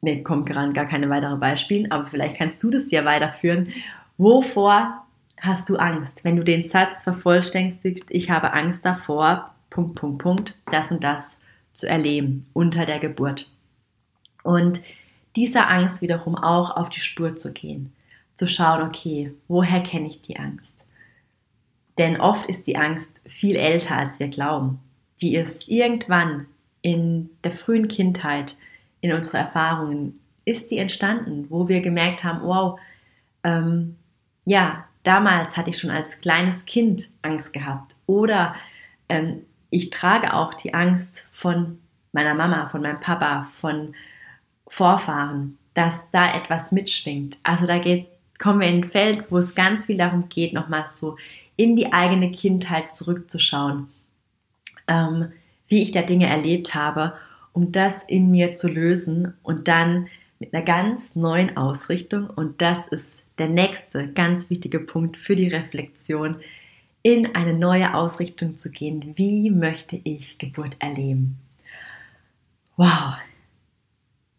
mir 0.00 0.22
kommt 0.22 0.46
gerade 0.46 0.72
gar 0.72 0.86
keine 0.86 1.10
weiteren 1.10 1.40
Beispiele, 1.40 1.90
aber 1.90 2.06
vielleicht 2.06 2.38
kannst 2.38 2.62
du 2.62 2.70
das 2.70 2.90
ja 2.90 3.04
weiterführen. 3.04 3.74
Wovor 4.16 4.99
hast 5.40 5.68
du 5.68 5.76
Angst. 5.76 6.24
Wenn 6.24 6.36
du 6.36 6.44
den 6.44 6.64
Satz 6.64 7.02
vervollständigst, 7.02 8.06
ich 8.08 8.30
habe 8.30 8.52
Angst 8.52 8.84
davor, 8.84 9.54
Punkt, 9.70 9.94
Punkt, 9.96 10.22
Punkt, 10.22 10.58
das 10.70 10.92
und 10.92 11.02
das 11.02 11.38
zu 11.72 11.88
erleben 11.88 12.46
unter 12.52 12.86
der 12.86 12.98
Geburt. 12.98 13.54
Und 14.42 14.80
dieser 15.36 15.68
Angst 15.68 16.02
wiederum 16.02 16.36
auch 16.36 16.76
auf 16.76 16.88
die 16.88 17.00
Spur 17.00 17.36
zu 17.36 17.52
gehen, 17.52 17.92
zu 18.34 18.48
schauen, 18.48 18.82
okay, 18.82 19.32
woher 19.48 19.82
kenne 19.82 20.08
ich 20.08 20.22
die 20.22 20.38
Angst? 20.38 20.74
Denn 21.98 22.20
oft 22.20 22.48
ist 22.48 22.66
die 22.66 22.76
Angst 22.76 23.20
viel 23.26 23.56
älter, 23.56 23.96
als 23.96 24.18
wir 24.18 24.28
glauben. 24.28 24.80
Die 25.20 25.34
ist 25.34 25.68
irgendwann 25.68 26.46
in 26.82 27.30
der 27.44 27.52
frühen 27.52 27.88
Kindheit, 27.88 28.56
in 29.02 29.12
unserer 29.12 29.40
Erfahrungen, 29.40 30.18
ist 30.44 30.70
die 30.70 30.78
entstanden, 30.78 31.46
wo 31.50 31.68
wir 31.68 31.80
gemerkt 31.80 32.24
haben, 32.24 32.40
wow, 32.42 32.80
ähm, 33.44 33.96
ja, 34.44 34.86
damals 35.02 35.56
hatte 35.56 35.70
ich 35.70 35.78
schon 35.78 35.90
als 35.90 36.20
kleines 36.20 36.64
Kind 36.66 37.10
Angst 37.22 37.52
gehabt. 37.52 37.96
Oder 38.06 38.54
ähm, 39.08 39.42
ich 39.70 39.90
trage 39.90 40.34
auch 40.34 40.54
die 40.54 40.74
Angst 40.74 41.24
von 41.32 41.78
meiner 42.12 42.34
Mama, 42.34 42.68
von 42.68 42.82
meinem 42.82 43.00
Papa, 43.00 43.48
von 43.54 43.94
Vorfahren, 44.66 45.58
dass 45.74 46.10
da 46.10 46.34
etwas 46.34 46.72
mitschwingt. 46.72 47.38
Also 47.42 47.66
da 47.66 47.78
geht, 47.78 48.06
kommen 48.38 48.60
wir 48.60 48.68
in 48.68 48.78
ein 48.78 48.84
Feld, 48.84 49.30
wo 49.30 49.38
es 49.38 49.54
ganz 49.54 49.86
viel 49.86 49.96
darum 49.96 50.28
geht, 50.28 50.52
nochmals 50.52 50.98
so 50.98 51.16
in 51.56 51.76
die 51.76 51.92
eigene 51.92 52.32
Kindheit 52.32 52.92
zurückzuschauen, 52.92 53.88
ähm, 54.88 55.32
wie 55.68 55.82
ich 55.82 55.92
da 55.92 56.02
Dinge 56.02 56.26
erlebt 56.26 56.74
habe, 56.74 57.14
um 57.52 57.72
das 57.72 58.02
in 58.04 58.30
mir 58.30 58.54
zu 58.54 58.68
lösen 58.68 59.34
und 59.42 59.68
dann 59.68 60.08
mit 60.38 60.54
einer 60.54 60.64
ganz 60.64 61.14
neuen 61.14 61.56
Ausrichtung. 61.56 62.30
Und 62.30 62.62
das 62.62 62.88
ist 62.88 63.22
der 63.40 63.48
nächste 63.48 64.06
ganz 64.06 64.50
wichtige 64.50 64.78
Punkt 64.78 65.16
für 65.16 65.34
die 65.34 65.48
Reflexion, 65.48 66.36
in 67.02 67.34
eine 67.34 67.54
neue 67.54 67.94
Ausrichtung 67.94 68.56
zu 68.56 68.70
gehen. 68.70 69.14
Wie 69.16 69.50
möchte 69.50 69.98
ich 70.04 70.38
Geburt 70.38 70.76
erleben? 70.78 71.38
Wow. 72.76 73.14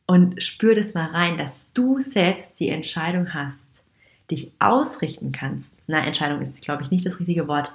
Und 0.05 0.41
spür 0.43 0.75
das 0.75 0.93
mal 0.93 1.08
rein, 1.08 1.38
dass 1.38 1.74
du 1.74 2.00
selbst 2.00 2.60
die 2.60 2.70
Entscheidung 2.70 3.34
hast, 3.34 3.67
dich 4.29 4.51
ausrichten 4.60 5.31
kannst. 5.31 5.74
Na, 5.88 6.05
Entscheidung 6.05 6.41
ist, 6.41 6.62
glaube 6.62 6.84
ich, 6.84 6.91
nicht 6.91 7.05
das 7.05 7.20
richtige 7.20 7.48
Wort. 7.48 7.74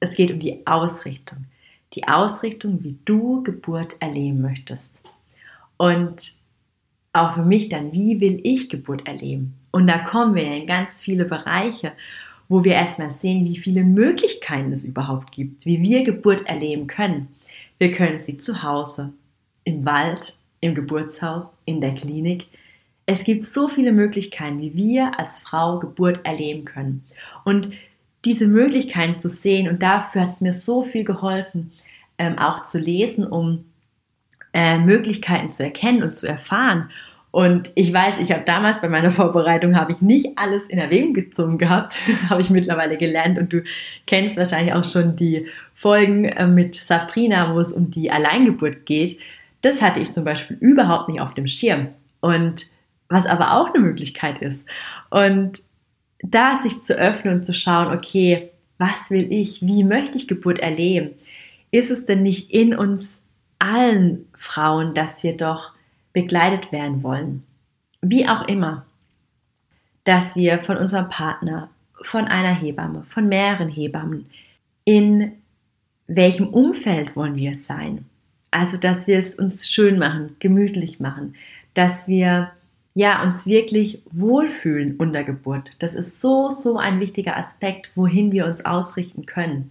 Es 0.00 0.16
geht 0.16 0.30
um 0.32 0.40
die 0.40 0.66
Ausrichtung. 0.66 1.44
Die 1.92 2.08
Ausrichtung, 2.08 2.82
wie 2.82 2.96
du 3.04 3.42
Geburt 3.42 3.96
erleben 4.00 4.40
möchtest. 4.40 5.00
Und 5.76 6.32
auch 7.12 7.34
für 7.34 7.44
mich 7.44 7.68
dann, 7.68 7.92
wie 7.92 8.20
will 8.20 8.40
ich 8.44 8.70
Geburt 8.70 9.06
erleben? 9.06 9.54
Und 9.72 9.88
da 9.88 9.98
kommen 9.98 10.34
wir 10.36 10.44
in 10.44 10.66
ganz 10.66 11.00
viele 11.00 11.24
Bereiche, 11.24 11.92
wo 12.48 12.62
wir 12.62 12.74
erstmal 12.74 13.10
sehen, 13.10 13.44
wie 13.46 13.56
viele 13.56 13.82
Möglichkeiten 13.82 14.72
es 14.72 14.84
überhaupt 14.84 15.32
gibt, 15.32 15.66
wie 15.66 15.82
wir 15.82 16.04
Geburt 16.04 16.46
erleben 16.46 16.86
können. 16.86 17.28
Wir 17.78 17.90
können 17.90 18.18
sie 18.18 18.36
zu 18.36 18.62
Hause, 18.62 19.14
im 19.64 19.84
Wald, 19.84 20.36
im 20.60 20.74
Geburtshaus, 20.74 21.58
in 21.64 21.80
der 21.80 21.94
Klinik. 21.94 22.46
Es 23.06 23.24
gibt 23.24 23.42
so 23.44 23.68
viele 23.68 23.92
Möglichkeiten, 23.92 24.60
wie 24.60 24.76
wir 24.76 25.18
als 25.18 25.38
Frau 25.38 25.78
Geburt 25.78 26.20
erleben 26.24 26.64
können. 26.64 27.04
Und 27.44 27.72
diese 28.24 28.46
Möglichkeiten 28.46 29.18
zu 29.18 29.28
sehen, 29.28 29.68
und 29.68 29.82
dafür 29.82 30.22
hat 30.22 30.34
es 30.34 30.40
mir 30.40 30.52
so 30.52 30.84
viel 30.84 31.04
geholfen, 31.04 31.72
ähm, 32.18 32.38
auch 32.38 32.62
zu 32.62 32.78
lesen, 32.78 33.26
um 33.26 33.64
äh, 34.52 34.78
Möglichkeiten 34.78 35.50
zu 35.50 35.64
erkennen 35.64 36.02
und 36.02 36.14
zu 36.14 36.28
erfahren. 36.28 36.90
Und 37.32 37.72
ich 37.76 37.90
weiß, 37.92 38.18
ich 38.18 38.30
habe 38.30 38.42
damals 38.44 38.82
bei 38.82 38.90
meiner 38.90 39.10
Vorbereitung 39.10 39.74
habe 39.74 39.92
ich 39.92 40.02
nicht 40.02 40.36
alles 40.36 40.66
in 40.66 40.78
Erwägung 40.78 41.14
gezogen 41.14 41.56
gehabt, 41.56 41.96
habe 42.28 42.42
ich 42.42 42.50
mittlerweile 42.50 42.98
gelernt 42.98 43.38
und 43.38 43.52
du 43.52 43.64
kennst 44.06 44.36
wahrscheinlich 44.36 44.74
auch 44.74 44.84
schon 44.84 45.16
die 45.16 45.48
Folgen 45.74 46.26
äh, 46.26 46.46
mit 46.46 46.74
Sabrina, 46.74 47.54
wo 47.54 47.58
es 47.58 47.72
um 47.72 47.90
die 47.90 48.10
Alleingeburt 48.10 48.84
geht. 48.84 49.18
Das 49.62 49.80
hatte 49.80 50.00
ich 50.00 50.12
zum 50.12 50.24
Beispiel 50.24 50.58
überhaupt 50.60 51.08
nicht 51.08 51.20
auf 51.20 51.32
dem 51.32 51.48
Schirm 51.48 51.88
und 52.20 52.66
was 53.08 53.26
aber 53.26 53.54
auch 53.54 53.72
eine 53.72 53.82
Möglichkeit 53.82 54.42
ist. 54.42 54.66
Und 55.08 55.62
da 56.22 56.60
sich 56.62 56.82
zu 56.82 56.98
öffnen 56.98 57.36
und 57.36 57.44
zu 57.44 57.54
schauen, 57.54 57.96
okay, 57.96 58.50
was 58.76 59.10
will 59.10 59.32
ich, 59.32 59.62
wie 59.62 59.84
möchte 59.84 60.18
ich 60.18 60.28
Geburt 60.28 60.58
erleben? 60.58 61.12
Ist 61.70 61.90
es 61.90 62.04
denn 62.04 62.22
nicht 62.22 62.50
in 62.50 62.74
uns 62.74 63.22
allen 63.58 64.26
Frauen, 64.36 64.92
dass 64.92 65.22
wir 65.24 65.36
doch 65.36 65.72
begleitet 66.12 66.72
werden 66.72 67.02
wollen. 67.02 67.44
Wie 68.00 68.28
auch 68.28 68.46
immer. 68.46 68.84
Dass 70.04 70.34
wir 70.34 70.58
von 70.58 70.76
unserem 70.76 71.08
Partner, 71.08 71.70
von 72.02 72.24
einer 72.24 72.54
Hebamme, 72.54 73.04
von 73.08 73.28
mehreren 73.28 73.68
Hebammen, 73.68 74.26
in 74.84 75.32
welchem 76.08 76.48
Umfeld 76.48 77.14
wollen 77.14 77.36
wir 77.36 77.56
sein? 77.56 78.06
Also, 78.50 78.76
dass 78.76 79.06
wir 79.06 79.18
es 79.18 79.36
uns 79.36 79.68
schön 79.68 79.98
machen, 79.98 80.36
gemütlich 80.40 81.00
machen, 81.00 81.36
dass 81.74 82.08
wir 82.08 82.50
ja 82.94 83.22
uns 83.22 83.46
wirklich 83.46 84.02
wohlfühlen 84.10 84.96
unter 84.96 85.24
Geburt. 85.24 85.76
Das 85.78 85.94
ist 85.94 86.20
so, 86.20 86.50
so 86.50 86.76
ein 86.76 87.00
wichtiger 87.00 87.36
Aspekt, 87.36 87.90
wohin 87.94 88.32
wir 88.32 88.46
uns 88.46 88.64
ausrichten 88.64 89.24
können. 89.24 89.70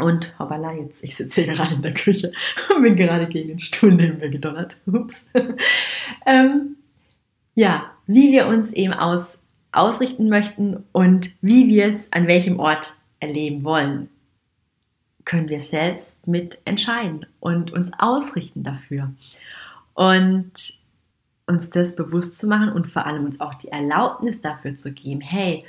Und 0.00 0.38
hoppala, 0.38 0.72
jetzt, 0.74 1.04
ich 1.04 1.16
sitze 1.16 1.42
hier 1.42 1.52
gerade 1.52 1.74
in 1.74 1.82
der 1.82 1.94
Küche 1.94 2.32
und 2.74 2.82
bin 2.82 2.96
gerade 2.96 3.26
gegen 3.26 3.48
den 3.48 3.58
Stuhl 3.58 3.92
neben 3.92 4.18
mir 4.18 4.30
gedonnert. 4.30 4.76
Ups. 4.86 5.30
ähm, 6.26 6.76
ja, 7.54 7.90
wie 8.06 8.32
wir 8.32 8.46
uns 8.46 8.72
eben 8.72 8.92
aus, 8.92 9.38
ausrichten 9.72 10.28
möchten 10.28 10.84
und 10.92 11.32
wie 11.42 11.68
wir 11.68 11.86
es 11.86 12.12
an 12.12 12.26
welchem 12.26 12.58
Ort 12.58 12.96
erleben 13.20 13.64
wollen, 13.64 14.08
können 15.24 15.48
wir 15.48 15.60
selbst 15.60 16.26
mit 16.26 16.58
entscheiden 16.64 17.26
und 17.38 17.72
uns 17.72 17.90
ausrichten 17.98 18.64
dafür. 18.64 19.12
Und 19.94 20.80
uns 21.46 21.70
das 21.70 21.96
bewusst 21.96 22.38
zu 22.38 22.46
machen 22.46 22.70
und 22.70 22.86
vor 22.86 23.06
allem 23.06 23.26
uns 23.26 23.40
auch 23.40 23.54
die 23.54 23.68
Erlaubnis 23.68 24.40
dafür 24.40 24.76
zu 24.76 24.92
geben, 24.92 25.20
hey, 25.20 25.64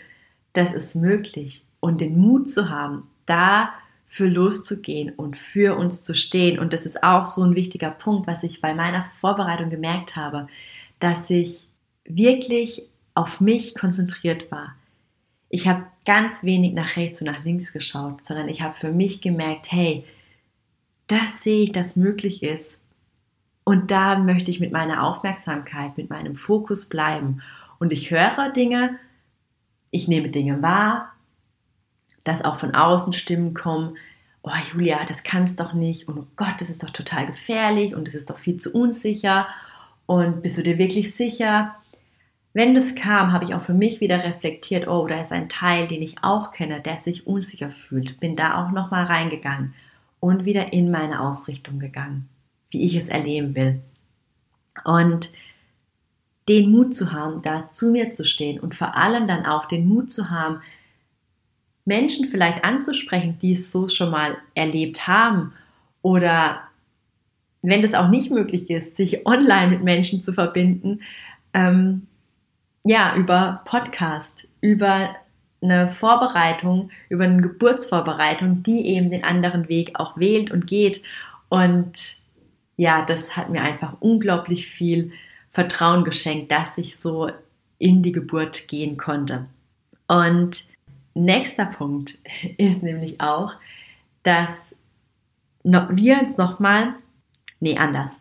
das 0.53 0.73
ist 0.73 0.95
möglich 0.95 1.65
und 1.79 2.01
den 2.01 2.19
Mut 2.19 2.49
zu 2.49 2.69
haben, 2.69 3.07
da 3.25 3.73
für 4.11 4.27
loszugehen 4.27 5.09
und 5.09 5.37
für 5.37 5.77
uns 5.77 6.03
zu 6.03 6.13
stehen. 6.13 6.59
Und 6.59 6.73
das 6.73 6.85
ist 6.85 7.01
auch 7.01 7.25
so 7.25 7.43
ein 7.43 7.55
wichtiger 7.55 7.91
Punkt, 7.91 8.27
was 8.27 8.43
ich 8.43 8.59
bei 8.59 8.73
meiner 8.73 9.05
Vorbereitung 9.21 9.69
gemerkt 9.69 10.17
habe, 10.17 10.47
dass 10.99 11.29
ich 11.29 11.69
wirklich 12.03 12.83
auf 13.13 13.39
mich 13.39 13.73
konzentriert 13.73 14.51
war. 14.51 14.75
Ich 15.47 15.65
habe 15.65 15.85
ganz 16.05 16.43
wenig 16.43 16.73
nach 16.73 16.97
rechts 16.97 17.21
und 17.21 17.27
nach 17.27 17.45
links 17.45 17.71
geschaut, 17.71 18.25
sondern 18.25 18.49
ich 18.49 18.61
habe 18.61 18.75
für 18.77 18.91
mich 18.91 19.21
gemerkt, 19.21 19.71
hey, 19.71 20.03
das 21.07 21.41
sehe 21.41 21.63
ich, 21.63 21.71
dass 21.71 21.95
möglich 21.95 22.43
ist. 22.43 22.79
Und 23.63 23.91
da 23.91 24.19
möchte 24.19 24.51
ich 24.51 24.59
mit 24.59 24.73
meiner 24.73 25.03
Aufmerksamkeit, 25.03 25.95
mit 25.95 26.09
meinem 26.09 26.35
Fokus 26.35 26.89
bleiben. 26.89 27.41
Und 27.79 27.93
ich 27.93 28.11
höre 28.11 28.51
Dinge, 28.51 28.99
ich 29.89 30.09
nehme 30.09 30.27
Dinge 30.27 30.61
wahr, 30.61 31.13
dass 32.23 32.43
auch 32.43 32.59
von 32.59 32.75
außen 32.75 33.13
Stimmen 33.13 33.53
kommen, 33.53 33.97
oh 34.43 34.51
Julia, 34.71 35.03
das 35.05 35.23
kannst 35.23 35.59
doch 35.59 35.73
nicht 35.73 36.07
und 36.07 36.17
oh 36.17 36.27
Gott, 36.35 36.55
das 36.59 36.69
ist 36.69 36.83
doch 36.83 36.89
total 36.89 37.27
gefährlich 37.27 37.95
und 37.95 38.07
das 38.07 38.15
ist 38.15 38.29
doch 38.29 38.39
viel 38.39 38.57
zu 38.57 38.73
unsicher 38.73 39.47
und 40.05 40.41
bist 40.41 40.57
du 40.57 40.63
dir 40.63 40.77
wirklich 40.77 41.15
sicher? 41.15 41.75
Wenn 42.53 42.75
das 42.75 42.95
kam, 42.95 43.31
habe 43.31 43.45
ich 43.45 43.55
auch 43.55 43.61
für 43.61 43.73
mich 43.73 44.01
wieder 44.01 44.23
reflektiert, 44.23 44.87
oh, 44.87 45.07
da 45.07 45.21
ist 45.21 45.31
ein 45.31 45.47
Teil, 45.47 45.87
den 45.87 46.01
ich 46.01 46.21
auch 46.21 46.51
kenne, 46.51 46.81
der 46.81 46.97
sich 46.97 47.25
unsicher 47.25 47.71
fühlt. 47.71 48.19
Bin 48.19 48.35
da 48.35 48.61
auch 48.61 48.71
nochmal 48.71 49.05
reingegangen 49.05 49.73
und 50.19 50.43
wieder 50.43 50.73
in 50.73 50.91
meine 50.91 51.21
Ausrichtung 51.21 51.79
gegangen, 51.79 52.27
wie 52.69 52.83
ich 52.83 52.95
es 52.95 53.07
erleben 53.07 53.55
will. 53.55 53.81
Und 54.83 55.31
den 56.49 56.71
Mut 56.71 56.93
zu 56.93 57.13
haben, 57.13 57.41
da 57.41 57.69
zu 57.69 57.91
mir 57.91 58.11
zu 58.11 58.25
stehen 58.25 58.59
und 58.59 58.75
vor 58.75 58.97
allem 58.97 59.27
dann 59.27 59.45
auch 59.45 59.65
den 59.65 59.87
Mut 59.87 60.11
zu 60.11 60.29
haben, 60.29 60.61
Menschen 61.85 62.29
vielleicht 62.29 62.63
anzusprechen, 62.63 63.37
die 63.41 63.53
es 63.53 63.71
so 63.71 63.89
schon 63.89 64.11
mal 64.11 64.37
erlebt 64.55 65.07
haben 65.07 65.53
oder 66.01 66.61
wenn 67.61 67.81
das 67.81 67.93
auch 67.93 68.09
nicht 68.09 68.31
möglich 68.31 68.69
ist, 68.69 68.95
sich 68.95 69.25
online 69.25 69.67
mit 69.67 69.83
Menschen 69.83 70.21
zu 70.21 70.33
verbinden, 70.33 71.01
ähm, 71.53 72.07
ja, 72.83 73.15
über 73.15 73.61
Podcast, 73.65 74.47
über 74.61 75.15
eine 75.61 75.89
Vorbereitung, 75.89 76.89
über 77.09 77.25
eine 77.25 77.41
Geburtsvorbereitung, 77.41 78.63
die 78.63 78.87
eben 78.87 79.11
den 79.11 79.23
anderen 79.23 79.69
Weg 79.69 79.99
auch 79.99 80.17
wählt 80.17 80.49
und 80.49 80.65
geht. 80.65 81.03
Und 81.49 82.17
ja, 82.77 83.05
das 83.05 83.37
hat 83.37 83.49
mir 83.49 83.61
einfach 83.61 83.93
unglaublich 83.99 84.67
viel 84.67 85.11
Vertrauen 85.51 86.03
geschenkt, 86.03 86.51
dass 86.51 86.79
ich 86.79 86.97
so 86.97 87.29
in 87.77 88.01
die 88.01 88.11
Geburt 88.11 88.67
gehen 88.67 88.97
konnte. 88.97 89.45
Und 90.07 90.63
nächster 91.13 91.65
Punkt 91.65 92.17
ist 92.57 92.83
nämlich 92.83 93.21
auch, 93.21 93.53
dass 94.23 94.73
wir 95.63 96.19
uns 96.19 96.37
nochmal, 96.37 96.95
nee, 97.59 97.77
anders. 97.77 98.19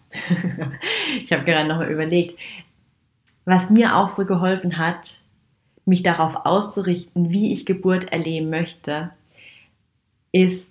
ich 1.23 1.33
habe 1.33 1.45
gerade 1.45 1.69
nochmal 1.69 1.91
überlegt, 1.91 2.39
was 3.45 3.71
mir 3.71 3.97
auch 3.97 4.09
so 4.09 4.27
geholfen 4.27 4.79
hat, 4.79 5.23
mich 5.85 6.03
darauf 6.03 6.45
auszurichten, 6.45 7.31
wie 7.31 7.53
ich 7.53 7.67
Geburt 7.67 8.13
erleben 8.13 8.51
möchte, 8.51 9.11
ist, 10.33 10.71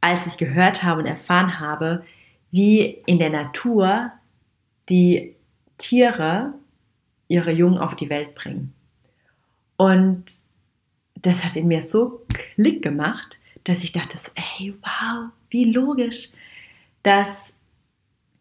als 0.00 0.26
ich 0.26 0.38
gehört 0.38 0.82
habe 0.82 1.00
und 1.00 1.06
erfahren 1.06 1.58
habe, 1.60 2.04
wie 2.50 2.82
in 3.06 3.18
der 3.18 3.30
Natur 3.30 4.12
die 4.88 5.34
Tiere 5.78 6.54
ihre 7.28 7.50
Jungen 7.50 7.78
auf 7.78 7.96
die 7.96 8.08
Welt 8.08 8.34
bringen. 8.34 8.72
Und 9.76 10.24
das 11.26 11.44
hat 11.44 11.56
in 11.56 11.66
mir 11.66 11.82
so 11.82 12.22
Klick 12.28 12.82
gemacht, 12.82 13.38
dass 13.64 13.82
ich 13.82 13.92
dachte 13.92 14.16
so, 14.16 14.30
ey, 14.34 14.74
wow, 14.80 15.30
wie 15.50 15.64
logisch, 15.64 16.28
dass 17.02 17.52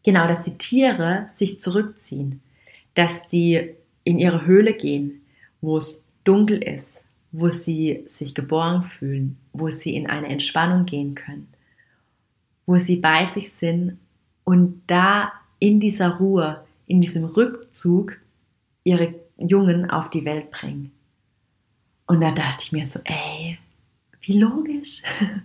genau, 0.03 0.27
dass 0.27 0.45
die 0.45 0.57
Tiere 0.57 1.29
sich 1.35 1.59
zurückziehen, 1.59 2.41
dass 2.93 3.27
die 3.27 3.71
in 4.03 4.19
ihre 4.19 4.45
Höhle 4.45 4.73
gehen, 4.73 5.25
wo 5.61 5.77
es 5.77 6.05
dunkel 6.23 6.61
ist, 6.61 7.01
wo 7.31 7.49
sie 7.49 8.03
sich 8.05 8.35
geborgen 8.35 8.83
fühlen, 8.83 9.37
wo 9.51 9.69
sie 9.69 9.95
in 9.95 10.07
eine 10.07 10.27
Entspannung 10.27 10.85
gehen 10.85 11.15
können, 11.15 11.47
wo 12.67 12.77
sie 12.77 12.97
bei 12.97 13.25
sich 13.25 13.51
sind 13.51 13.97
und 14.43 14.83
da 14.87 15.33
in 15.57 15.79
dieser 15.79 16.17
Ruhe, 16.17 16.63
in 16.85 17.01
diesem 17.01 17.25
Rückzug 17.25 18.17
ihre 18.83 19.15
Jungen 19.37 19.89
auf 19.89 20.11
die 20.11 20.23
Welt 20.23 20.51
bringen. 20.51 20.94
Und 22.07 22.21
da 22.21 22.31
dachte 22.31 22.63
ich 22.63 22.71
mir 22.71 22.85
so, 22.85 22.99
ey, 23.03 23.57
wie 24.21 24.39
logisch 24.39 25.01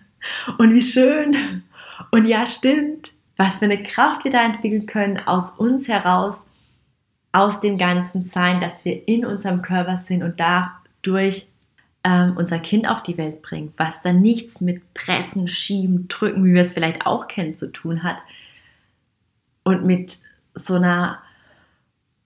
und 0.58 0.74
wie 0.74 0.82
schön. 0.82 1.62
Und 2.10 2.26
ja, 2.26 2.46
stimmt, 2.46 3.12
was 3.36 3.58
für 3.58 3.64
eine 3.64 3.82
Kraft 3.82 4.24
wir 4.24 4.30
da 4.30 4.44
entwickeln 4.44 4.86
können 4.86 5.18
aus 5.18 5.52
uns 5.52 5.88
heraus, 5.88 6.46
aus 7.32 7.60
dem 7.60 7.78
ganzen 7.78 8.24
Sein, 8.24 8.60
dass 8.60 8.84
wir 8.84 9.08
in 9.08 9.24
unserem 9.24 9.62
Körper 9.62 9.96
sind 9.96 10.22
und 10.22 10.40
dadurch 10.40 11.46
ähm, 12.02 12.36
unser 12.36 12.58
Kind 12.58 12.88
auf 12.88 13.02
die 13.02 13.18
Welt 13.18 13.42
bringen, 13.42 13.72
was 13.76 14.02
dann 14.02 14.20
nichts 14.20 14.60
mit 14.60 14.94
Pressen, 14.94 15.48
Schieben, 15.48 16.08
Drücken, 16.08 16.44
wie 16.44 16.54
wir 16.54 16.62
es 16.62 16.72
vielleicht 16.72 17.06
auch 17.06 17.28
kennen, 17.28 17.54
zu 17.54 17.70
tun 17.72 18.02
hat. 18.02 18.16
Und 19.62 19.84
mit 19.84 20.18
so 20.54 20.74
einer, 20.74 21.20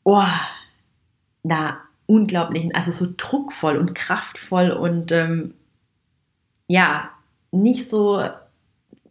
oh, 0.05 0.25
einer 1.45 1.81
unglaublichen, 2.07 2.75
also 2.75 2.93
so 2.93 3.07
druckvoll 3.17 3.77
und 3.77 3.95
kraftvoll 3.95 4.71
und 4.71 5.13
ähm, 5.13 5.55
ja, 6.67 7.11
nicht 7.51 7.89
so 7.89 8.23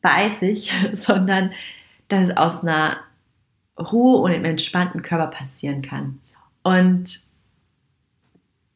bei 0.01 0.29
sich, 0.29 0.71
sondern 0.93 1.51
dass 2.07 2.25
es 2.25 2.37
aus 2.37 2.63
einer 2.63 2.97
Ruhe 3.79 4.19
und 4.19 4.31
einem 4.31 4.45
entspannten 4.45 5.01
Körper 5.01 5.27
passieren 5.27 5.81
kann. 5.81 6.19
Und 6.61 7.21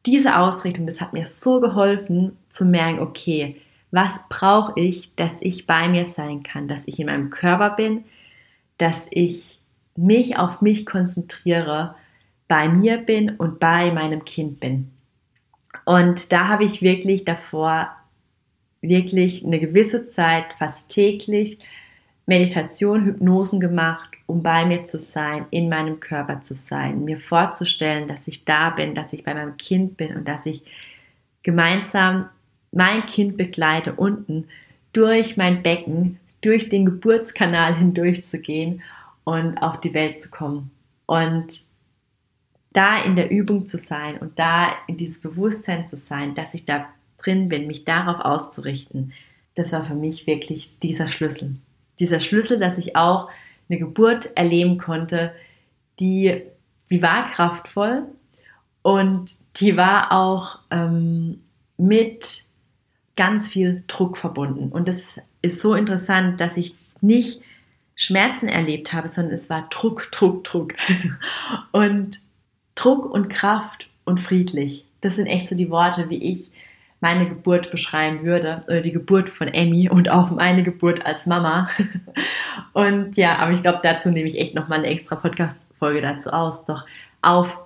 diese 0.06 0.38
Ausrichtung, 0.38 0.86
das 0.86 1.00
hat 1.00 1.12
mir 1.12 1.26
so 1.26 1.60
geholfen 1.60 2.36
zu 2.48 2.64
merken, 2.64 3.00
okay, 3.00 3.60
was 3.90 4.28
brauche 4.28 4.78
ich, 4.78 5.14
dass 5.14 5.40
ich 5.40 5.66
bei 5.66 5.88
mir 5.88 6.04
sein 6.04 6.42
kann, 6.42 6.68
dass 6.68 6.86
ich 6.86 6.98
in 6.98 7.06
meinem 7.06 7.30
Körper 7.30 7.70
bin, 7.70 8.04
dass 8.76 9.06
ich 9.10 9.60
mich 9.96 10.38
auf 10.38 10.60
mich 10.60 10.86
konzentriere 10.86 11.94
bei 12.48 12.68
mir 12.68 12.98
bin 12.98 13.36
und 13.36 13.60
bei 13.60 13.92
meinem 13.92 14.24
Kind 14.24 14.58
bin. 14.58 14.90
Und 15.84 16.32
da 16.32 16.48
habe 16.48 16.64
ich 16.64 16.82
wirklich 16.82 17.24
davor 17.24 17.90
wirklich 18.80 19.44
eine 19.44 19.60
gewisse 19.60 20.08
Zeit, 20.08 20.52
fast 20.58 20.88
täglich, 20.88 21.58
Meditation, 22.26 23.04
Hypnosen 23.04 23.60
gemacht, 23.60 24.10
um 24.26 24.42
bei 24.42 24.66
mir 24.66 24.84
zu 24.84 24.98
sein, 24.98 25.46
in 25.50 25.68
meinem 25.68 26.00
Körper 26.00 26.42
zu 26.42 26.54
sein, 26.54 27.04
mir 27.04 27.18
vorzustellen, 27.18 28.06
dass 28.06 28.28
ich 28.28 28.44
da 28.44 28.70
bin, 28.70 28.94
dass 28.94 29.12
ich 29.12 29.24
bei 29.24 29.32
meinem 29.32 29.56
Kind 29.56 29.96
bin 29.96 30.14
und 30.14 30.28
dass 30.28 30.44
ich 30.44 30.62
gemeinsam 31.42 32.28
mein 32.70 33.06
Kind 33.06 33.38
begleite, 33.38 33.94
unten 33.94 34.48
durch 34.92 35.38
mein 35.38 35.62
Becken, 35.62 36.20
durch 36.42 36.68
den 36.68 36.84
Geburtskanal 36.84 37.74
hindurch 37.78 38.26
zu 38.26 38.38
gehen 38.38 38.82
und 39.24 39.56
auf 39.58 39.80
die 39.80 39.94
Welt 39.94 40.20
zu 40.20 40.30
kommen. 40.30 40.70
Und 41.06 41.62
da 42.78 43.02
in 43.02 43.16
der 43.16 43.32
Übung 43.32 43.66
zu 43.66 43.76
sein 43.76 44.18
und 44.18 44.38
da 44.38 44.68
in 44.86 44.96
dieses 44.96 45.20
Bewusstsein 45.20 45.88
zu 45.88 45.96
sein, 45.96 46.36
dass 46.36 46.54
ich 46.54 46.64
da 46.64 46.86
drin 47.20 47.48
bin, 47.48 47.66
mich 47.66 47.84
darauf 47.84 48.20
auszurichten, 48.20 49.12
das 49.56 49.72
war 49.72 49.84
für 49.84 49.96
mich 49.96 50.28
wirklich 50.28 50.78
dieser 50.78 51.08
Schlüssel. 51.08 51.56
Dieser 51.98 52.20
Schlüssel, 52.20 52.60
dass 52.60 52.78
ich 52.78 52.94
auch 52.94 53.28
eine 53.68 53.80
Geburt 53.80 54.30
erleben 54.36 54.78
konnte, 54.78 55.32
die, 55.98 56.42
die 56.88 57.02
war 57.02 57.28
kraftvoll 57.32 58.04
und 58.82 59.32
die 59.56 59.76
war 59.76 60.12
auch 60.12 60.60
ähm, 60.70 61.42
mit 61.78 62.44
ganz 63.16 63.48
viel 63.48 63.82
Druck 63.88 64.16
verbunden. 64.16 64.68
Und 64.68 64.86
das 64.86 65.20
ist 65.42 65.60
so 65.60 65.74
interessant, 65.74 66.40
dass 66.40 66.56
ich 66.56 66.76
nicht 67.00 67.42
Schmerzen 67.96 68.48
erlebt 68.48 68.92
habe, 68.92 69.08
sondern 69.08 69.34
es 69.34 69.50
war 69.50 69.68
Druck, 69.68 70.12
Druck, 70.12 70.44
Druck. 70.44 70.74
Und 71.72 72.27
Druck 72.78 73.04
und 73.04 73.28
Kraft 73.28 73.88
und 74.04 74.20
friedlich. 74.20 74.84
Das 75.00 75.16
sind 75.16 75.26
echt 75.26 75.48
so 75.48 75.56
die 75.56 75.70
Worte, 75.70 76.10
wie 76.10 76.22
ich 76.22 76.52
meine 77.00 77.28
Geburt 77.28 77.72
beschreiben 77.72 78.22
würde, 78.24 78.62
oder 78.66 78.80
die 78.80 78.92
Geburt 78.92 79.28
von 79.28 79.48
Emmy 79.48 79.88
und 79.88 80.10
auch 80.10 80.30
meine 80.30 80.62
Geburt 80.62 81.04
als 81.04 81.26
Mama. 81.26 81.68
Und 82.72 83.16
ja, 83.16 83.38
aber 83.38 83.52
ich 83.52 83.62
glaube, 83.62 83.80
dazu 83.82 84.10
nehme 84.10 84.28
ich 84.28 84.38
echt 84.38 84.54
nochmal 84.54 84.78
eine 84.78 84.88
extra 84.88 85.16
Podcast-Folge 85.16 86.00
dazu 86.00 86.30
aus, 86.30 86.64
doch 86.64 86.84
auf. 87.22 87.58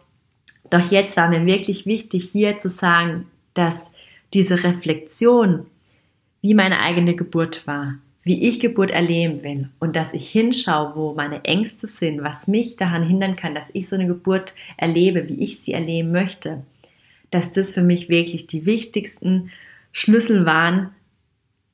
Doch 0.70 0.90
jetzt 0.90 1.16
war 1.16 1.29
mir 1.29 1.44
wirklich 1.44 1.85
wichtig, 1.87 2.31
hier 2.31 2.59
zu 2.59 2.70
sagen, 2.70 3.27
dass 3.55 3.90
diese 4.33 4.62
Reflexion, 4.64 5.66
wie 6.40 6.55
meine 6.55 6.81
eigene 6.81 7.14
Geburt 7.14 7.66
war, 7.66 7.94
wie 8.24 8.48
ich 8.48 8.61
Geburt 8.61 8.90
erleben 8.90 9.42
will 9.42 9.68
und 9.80 9.96
dass 9.96 10.14
ich 10.14 10.30
hinschaue, 10.30 10.92
wo 10.94 11.14
meine 11.14 11.44
Ängste 11.44 11.87
sind, 11.87 12.22
was 12.22 12.46
mich 12.46 12.76
daran 12.76 13.02
hindern 13.02 13.37
kann, 13.37 13.54
dass 13.54 13.70
ich 13.72 13.88
so 13.88 13.96
eine 13.96 14.06
Geburt 14.06 14.54
erlebe, 14.76 15.28
wie 15.28 15.42
ich 15.42 15.61
sie 15.61 15.72
erleben 15.72 16.12
möchte, 16.12 16.62
dass 17.30 17.52
das 17.52 17.72
für 17.74 17.82
mich 17.82 18.08
wirklich 18.08 18.46
die 18.46 18.64
wichtigsten 18.64 19.50
Schlüssel 19.90 20.46
waren, 20.46 20.90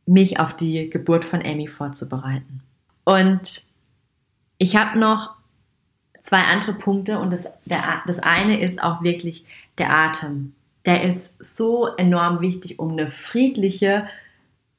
mich 0.06 0.40
auf 0.40 0.56
die 0.56 0.88
Geburt 0.88 1.26
von 1.26 1.42
Amy 1.42 1.66
vorzubereiten. 1.66 2.62
Und 3.04 3.62
ich 4.56 4.76
habe 4.76 4.98
noch 4.98 5.34
zwei 6.22 6.42
andere 6.44 6.72
Punkte 6.74 7.18
und 7.18 7.32
das, 7.32 7.48
der, 7.66 8.02
das 8.06 8.18
eine 8.18 8.60
ist 8.60 8.82
auch 8.82 9.02
wirklich 9.02 9.44
der 9.76 9.90
Atem. 9.90 10.54
Der 10.86 11.04
ist 11.04 11.34
so 11.44 11.88
enorm 11.96 12.40
wichtig, 12.40 12.78
um 12.78 12.92
eine 12.92 13.10
friedliche 13.10 14.08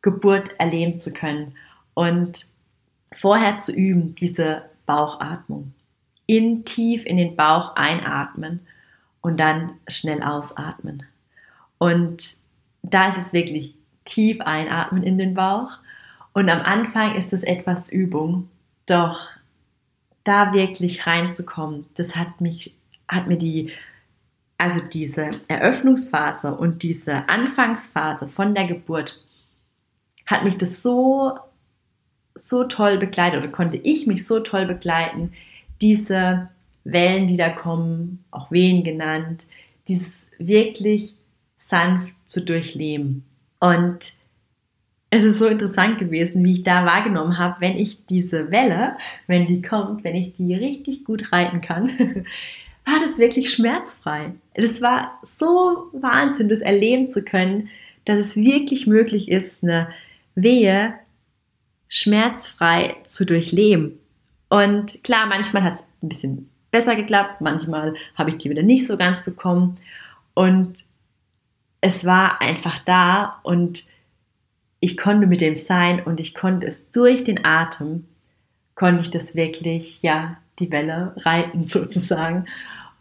Geburt 0.01 0.59
erleben 0.59 0.99
zu 0.99 1.13
können 1.13 1.55
und 1.93 2.45
vorher 3.11 3.57
zu 3.57 3.73
üben, 3.73 4.15
diese 4.15 4.63
Bauchatmung. 4.85 5.73
In 6.25 6.63
tief 6.63 7.05
in 7.05 7.17
den 7.17 7.35
Bauch 7.35 7.75
einatmen 7.75 8.61
und 9.21 9.39
dann 9.39 9.71
schnell 9.87 10.21
ausatmen. 10.21 11.03
Und 11.77 12.37
da 12.83 13.09
ist 13.09 13.17
es 13.17 13.33
wirklich 13.33 13.75
tief 14.05 14.41
einatmen 14.41 15.03
in 15.03 15.17
den 15.17 15.33
Bauch. 15.33 15.79
Und 16.33 16.49
am 16.49 16.61
Anfang 16.61 17.15
ist 17.15 17.33
es 17.33 17.43
etwas 17.43 17.91
Übung, 17.91 18.49
doch 18.85 19.27
da 20.23 20.53
wirklich 20.53 21.07
reinzukommen, 21.07 21.85
das 21.95 22.15
hat 22.15 22.41
mich, 22.41 22.73
hat 23.07 23.27
mir 23.27 23.37
die, 23.37 23.71
also 24.57 24.79
diese 24.81 25.31
Eröffnungsphase 25.47 26.53
und 26.53 26.83
diese 26.83 27.27
Anfangsphase 27.29 28.27
von 28.27 28.53
der 28.53 28.65
Geburt, 28.65 29.25
hat 30.29 30.43
mich 30.43 30.57
das 30.57 30.83
so, 30.83 31.37
so 32.35 32.65
toll 32.65 32.99
begleitet 32.99 33.39
oder 33.39 33.51
konnte 33.51 33.77
ich 33.77 34.05
mich 34.05 34.27
so 34.27 34.39
toll 34.39 34.65
begleiten, 34.67 35.33
diese 35.81 36.49
Wellen, 36.83 37.27
die 37.27 37.35
da 37.35 37.49
kommen, 37.49 38.23
auch 38.29 38.51
Wehen 38.51 38.83
genannt, 38.83 39.47
dieses 39.87 40.27
wirklich 40.37 41.15
sanft 41.57 42.13
zu 42.27 42.45
durchleben. 42.45 43.25
Und 43.59 44.13
es 45.09 45.23
ist 45.23 45.39
so 45.39 45.47
interessant 45.47 45.97
gewesen, 45.97 46.43
wie 46.45 46.51
ich 46.51 46.63
da 46.63 46.85
wahrgenommen 46.85 47.39
habe, 47.39 47.59
wenn 47.59 47.77
ich 47.77 48.05
diese 48.05 48.51
Welle, 48.51 48.97
wenn 49.25 49.47
die 49.47 49.63
kommt, 49.63 50.03
wenn 50.03 50.15
ich 50.15 50.33
die 50.33 50.53
richtig 50.53 51.05
gut 51.05 51.31
reiten 51.31 51.61
kann, 51.61 51.89
war 52.85 52.99
das 53.03 53.17
wirklich 53.17 53.51
schmerzfrei. 53.51 54.33
Das 54.53 54.79
war 54.83 55.19
so 55.25 55.87
Wahnsinn, 55.93 56.49
das 56.49 56.59
erleben 56.59 57.09
zu 57.09 57.23
können, 57.23 57.69
dass 58.05 58.19
es 58.19 58.35
wirklich 58.35 58.85
möglich 58.85 59.29
ist, 59.29 59.63
eine 59.63 59.89
Wehe 60.43 60.93
schmerzfrei 61.87 62.97
zu 63.03 63.25
durchleben. 63.25 63.99
Und 64.49 65.03
klar, 65.03 65.25
manchmal 65.27 65.63
hat 65.63 65.75
es 65.75 65.85
ein 66.01 66.09
bisschen 66.09 66.49
besser 66.71 66.95
geklappt, 66.95 67.41
manchmal 67.41 67.93
habe 68.15 68.29
ich 68.29 68.37
die 68.37 68.49
wieder 68.49 68.63
nicht 68.63 68.85
so 68.85 68.97
ganz 68.97 69.25
bekommen. 69.25 69.77
Und 70.33 70.85
es 71.81 72.05
war 72.05 72.41
einfach 72.41 72.79
da 72.79 73.39
und 73.43 73.85
ich 74.79 74.97
konnte 74.97 75.27
mit 75.27 75.41
dem 75.41 75.55
sein 75.55 76.01
und 76.01 76.19
ich 76.19 76.33
konnte 76.33 76.67
es 76.67 76.91
durch 76.91 77.23
den 77.23 77.43
Atem, 77.43 78.05
konnte 78.75 79.01
ich 79.01 79.11
das 79.11 79.35
wirklich, 79.35 80.01
ja, 80.01 80.37
die 80.59 80.71
Welle 80.71 81.13
reiten 81.17 81.65
sozusagen. 81.65 82.45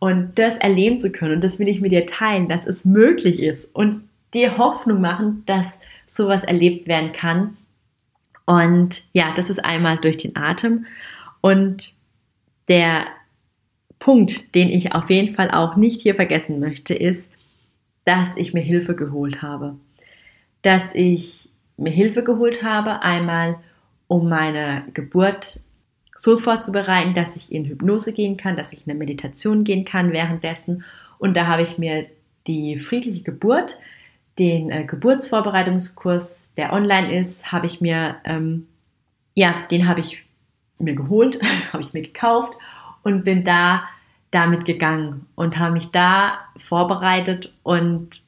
Und 0.00 0.38
das 0.38 0.56
erleben 0.58 0.98
zu 0.98 1.10
können, 1.10 1.34
und 1.34 1.44
das 1.44 1.58
will 1.58 1.68
ich 1.68 1.80
mit 1.80 1.92
dir 1.92 2.06
teilen, 2.06 2.48
dass 2.48 2.66
es 2.66 2.84
möglich 2.84 3.40
ist 3.40 3.74
und 3.74 4.08
dir 4.32 4.56
Hoffnung 4.56 5.00
machen, 5.00 5.42
dass 5.46 5.66
sowas 6.08 6.44
erlebt 6.44 6.88
werden 6.88 7.12
kann. 7.12 7.56
Und 8.46 9.04
ja, 9.12 9.32
das 9.34 9.50
ist 9.50 9.64
einmal 9.64 9.98
durch 9.98 10.16
den 10.16 10.34
Atem. 10.36 10.86
Und 11.40 11.92
der 12.68 13.06
Punkt, 13.98 14.54
den 14.54 14.68
ich 14.68 14.92
auf 14.92 15.10
jeden 15.10 15.34
Fall 15.34 15.50
auch 15.50 15.76
nicht 15.76 16.00
hier 16.00 16.14
vergessen 16.14 16.60
möchte, 16.60 16.94
ist, 16.94 17.30
dass 18.04 18.36
ich 18.36 18.54
mir 18.54 18.62
Hilfe 18.62 18.96
geholt 18.96 19.42
habe. 19.42 19.76
Dass 20.62 20.94
ich 20.94 21.50
mir 21.76 21.90
Hilfe 21.90 22.24
geholt 22.24 22.62
habe, 22.62 23.02
einmal 23.02 23.56
um 24.06 24.28
meine 24.28 24.84
Geburt 24.94 25.60
so 26.14 26.38
vorzubereiten, 26.38 27.14
dass 27.14 27.36
ich 27.36 27.52
in 27.52 27.66
Hypnose 27.66 28.12
gehen 28.12 28.36
kann, 28.36 28.56
dass 28.56 28.72
ich 28.72 28.86
in 28.86 28.90
eine 28.90 28.98
Meditation 28.98 29.62
gehen 29.62 29.84
kann 29.84 30.12
währenddessen. 30.12 30.84
Und 31.18 31.36
da 31.36 31.46
habe 31.46 31.62
ich 31.62 31.78
mir 31.78 32.06
die 32.46 32.78
friedliche 32.78 33.22
Geburt, 33.22 33.78
den 34.38 34.70
äh, 34.70 34.84
Geburtsvorbereitungskurs, 34.84 36.52
der 36.56 36.72
online 36.72 37.18
ist, 37.18 37.52
habe 37.52 37.66
ich 37.66 37.80
mir, 37.80 38.16
ähm, 38.24 38.66
ja, 39.34 39.66
den 39.70 39.88
habe 39.88 40.00
ich 40.00 40.24
mir 40.78 40.94
geholt, 40.94 41.40
habe 41.72 41.82
ich 41.82 41.92
mir 41.92 42.02
gekauft 42.02 42.54
und 43.02 43.24
bin 43.24 43.44
da 43.44 43.84
damit 44.30 44.64
gegangen 44.64 45.26
und 45.34 45.58
habe 45.58 45.72
mich 45.72 45.90
da 45.90 46.38
vorbereitet 46.56 47.52
und 47.62 48.22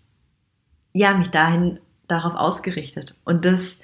ja, 0.92 1.14
mich 1.14 1.28
dahin 1.28 1.78
darauf 2.08 2.34
ausgerichtet. 2.34 3.16
Und 3.24 3.44
das 3.44 3.76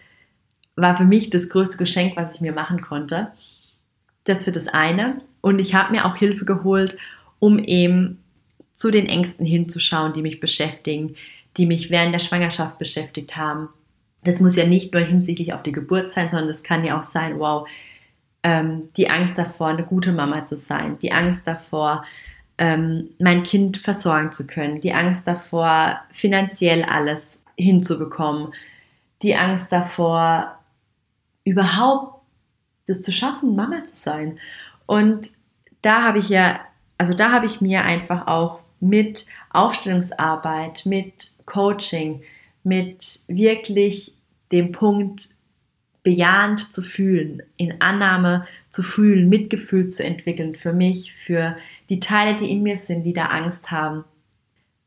war 0.74 0.96
für 0.96 1.04
mich 1.04 1.30
das 1.30 1.48
größte 1.48 1.78
Geschenk, 1.78 2.16
was 2.16 2.36
ich 2.36 2.40
mir 2.40 2.52
machen 2.52 2.80
konnte. 2.80 3.32
Das 4.24 4.44
für 4.44 4.52
das 4.52 4.66
eine. 4.66 5.20
Und 5.40 5.58
ich 5.58 5.74
habe 5.74 5.92
mir 5.92 6.04
auch 6.04 6.16
Hilfe 6.16 6.44
geholt, 6.44 6.96
um 7.38 7.58
eben 7.58 8.18
zu 8.72 8.90
den 8.90 9.06
Ängsten 9.06 9.46
hinzuschauen, 9.46 10.12
die 10.12 10.22
mich 10.22 10.40
beschäftigen, 10.40 11.16
die 11.56 11.66
mich 11.66 11.90
während 11.90 12.12
der 12.12 12.20
Schwangerschaft 12.20 12.78
beschäftigt 12.78 13.36
haben. 13.36 13.68
Das 14.24 14.40
muss 14.40 14.56
ja 14.56 14.66
nicht 14.66 14.92
nur 14.92 15.02
hinsichtlich 15.02 15.52
auf 15.52 15.62
die 15.62 15.72
Geburt 15.72 16.10
sein, 16.10 16.28
sondern 16.28 16.48
das 16.48 16.62
kann 16.62 16.84
ja 16.84 16.98
auch 16.98 17.02
sein, 17.02 17.38
wow, 17.38 17.68
ähm, 18.42 18.88
die 18.96 19.08
Angst 19.08 19.38
davor, 19.38 19.68
eine 19.68 19.84
gute 19.84 20.12
Mama 20.12 20.44
zu 20.44 20.56
sein, 20.56 20.98
die 21.00 21.12
Angst 21.12 21.46
davor, 21.46 22.04
ähm, 22.58 23.10
mein 23.18 23.42
Kind 23.42 23.76
versorgen 23.78 24.32
zu 24.32 24.46
können, 24.46 24.80
die 24.80 24.92
Angst 24.92 25.26
davor, 25.26 26.00
finanziell 26.10 26.84
alles 26.84 27.40
hinzubekommen, 27.56 28.52
die 29.22 29.36
Angst 29.36 29.72
davor, 29.72 30.58
überhaupt 31.44 32.22
das 32.86 33.02
zu 33.02 33.12
schaffen, 33.12 33.56
Mama 33.56 33.84
zu 33.84 33.96
sein. 33.96 34.38
Und 34.86 35.30
da 35.82 36.02
habe 36.02 36.18
ich 36.18 36.28
ja, 36.28 36.60
also 36.98 37.14
da 37.14 37.32
habe 37.32 37.46
ich 37.46 37.60
mir 37.60 37.82
einfach 37.82 38.26
auch 38.26 38.60
mit 38.80 39.26
Aufstellungsarbeit, 39.50 40.82
mit 40.84 41.32
Coaching, 41.46 42.22
mit 42.62 43.20
wirklich 43.28 44.12
dem 44.52 44.72
Punkt 44.72 45.30
bejahend 46.02 46.72
zu 46.72 46.82
fühlen, 46.82 47.42
in 47.56 47.80
Annahme 47.80 48.46
zu 48.70 48.82
fühlen, 48.82 49.28
Mitgefühl 49.28 49.88
zu 49.88 50.04
entwickeln 50.04 50.54
für 50.54 50.72
mich, 50.72 51.12
für 51.14 51.56
die 51.88 52.00
Teile, 52.00 52.36
die 52.36 52.50
in 52.50 52.62
mir 52.62 52.76
sind, 52.76 53.04
die 53.04 53.12
da 53.12 53.26
Angst 53.26 53.70
haben. 53.70 54.04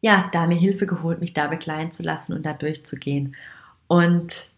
Ja, 0.02 0.30
da 0.32 0.48
mir 0.48 0.58
Hilfe 0.58 0.86
geholt, 0.86 1.20
mich 1.20 1.34
da 1.34 1.48
begleiten 1.48 1.92
zu 1.92 2.04
lassen 2.04 2.34
und 2.34 2.46
da 2.46 2.54
durchzugehen. 2.54 3.36
Und 3.88 4.52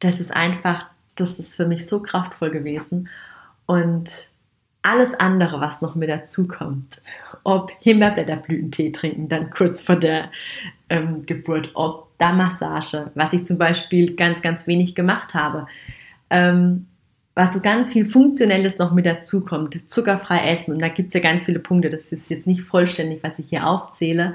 das 0.00 0.20
ist 0.20 0.30
einfach, 0.30 0.90
das 1.14 1.38
ist 1.38 1.56
für 1.56 1.66
mich 1.66 1.86
so 1.86 2.02
kraftvoll 2.02 2.50
gewesen. 2.50 3.08
Und 3.64 4.30
alles 4.84 5.14
andere, 5.14 5.60
was 5.60 5.80
noch 5.80 5.94
mit 5.94 6.10
dazu 6.10 6.46
kommt, 6.46 7.00
ob 7.42 7.72
Himbeerblätterblütentee 7.80 8.92
trinken, 8.92 9.28
dann 9.28 9.50
kurz 9.50 9.80
vor 9.80 9.96
der 9.96 10.30
ähm, 10.90 11.24
Geburt, 11.24 11.70
ob 11.72 12.10
da 12.18 12.32
Massage, 12.32 13.10
was 13.14 13.32
ich 13.32 13.46
zum 13.46 13.56
Beispiel 13.56 14.14
ganz, 14.14 14.42
ganz 14.42 14.66
wenig 14.66 14.94
gemacht 14.94 15.32
habe, 15.32 15.66
ähm, 16.28 16.86
was 17.34 17.54
so 17.54 17.60
ganz 17.60 17.92
viel 17.92 18.06
Funktionelles 18.06 18.78
noch 18.78 18.92
mit 18.92 19.06
dazu 19.06 19.42
kommt, 19.42 19.88
zuckerfrei 19.88 20.50
essen 20.50 20.74
und 20.74 20.82
da 20.82 20.88
gibt 20.88 21.08
es 21.08 21.14
ja 21.14 21.20
ganz 21.20 21.44
viele 21.44 21.60
Punkte, 21.60 21.88
das 21.88 22.12
ist 22.12 22.28
jetzt 22.28 22.46
nicht 22.46 22.60
vollständig, 22.60 23.22
was 23.22 23.38
ich 23.38 23.48
hier 23.48 23.66
aufzähle, 23.66 24.34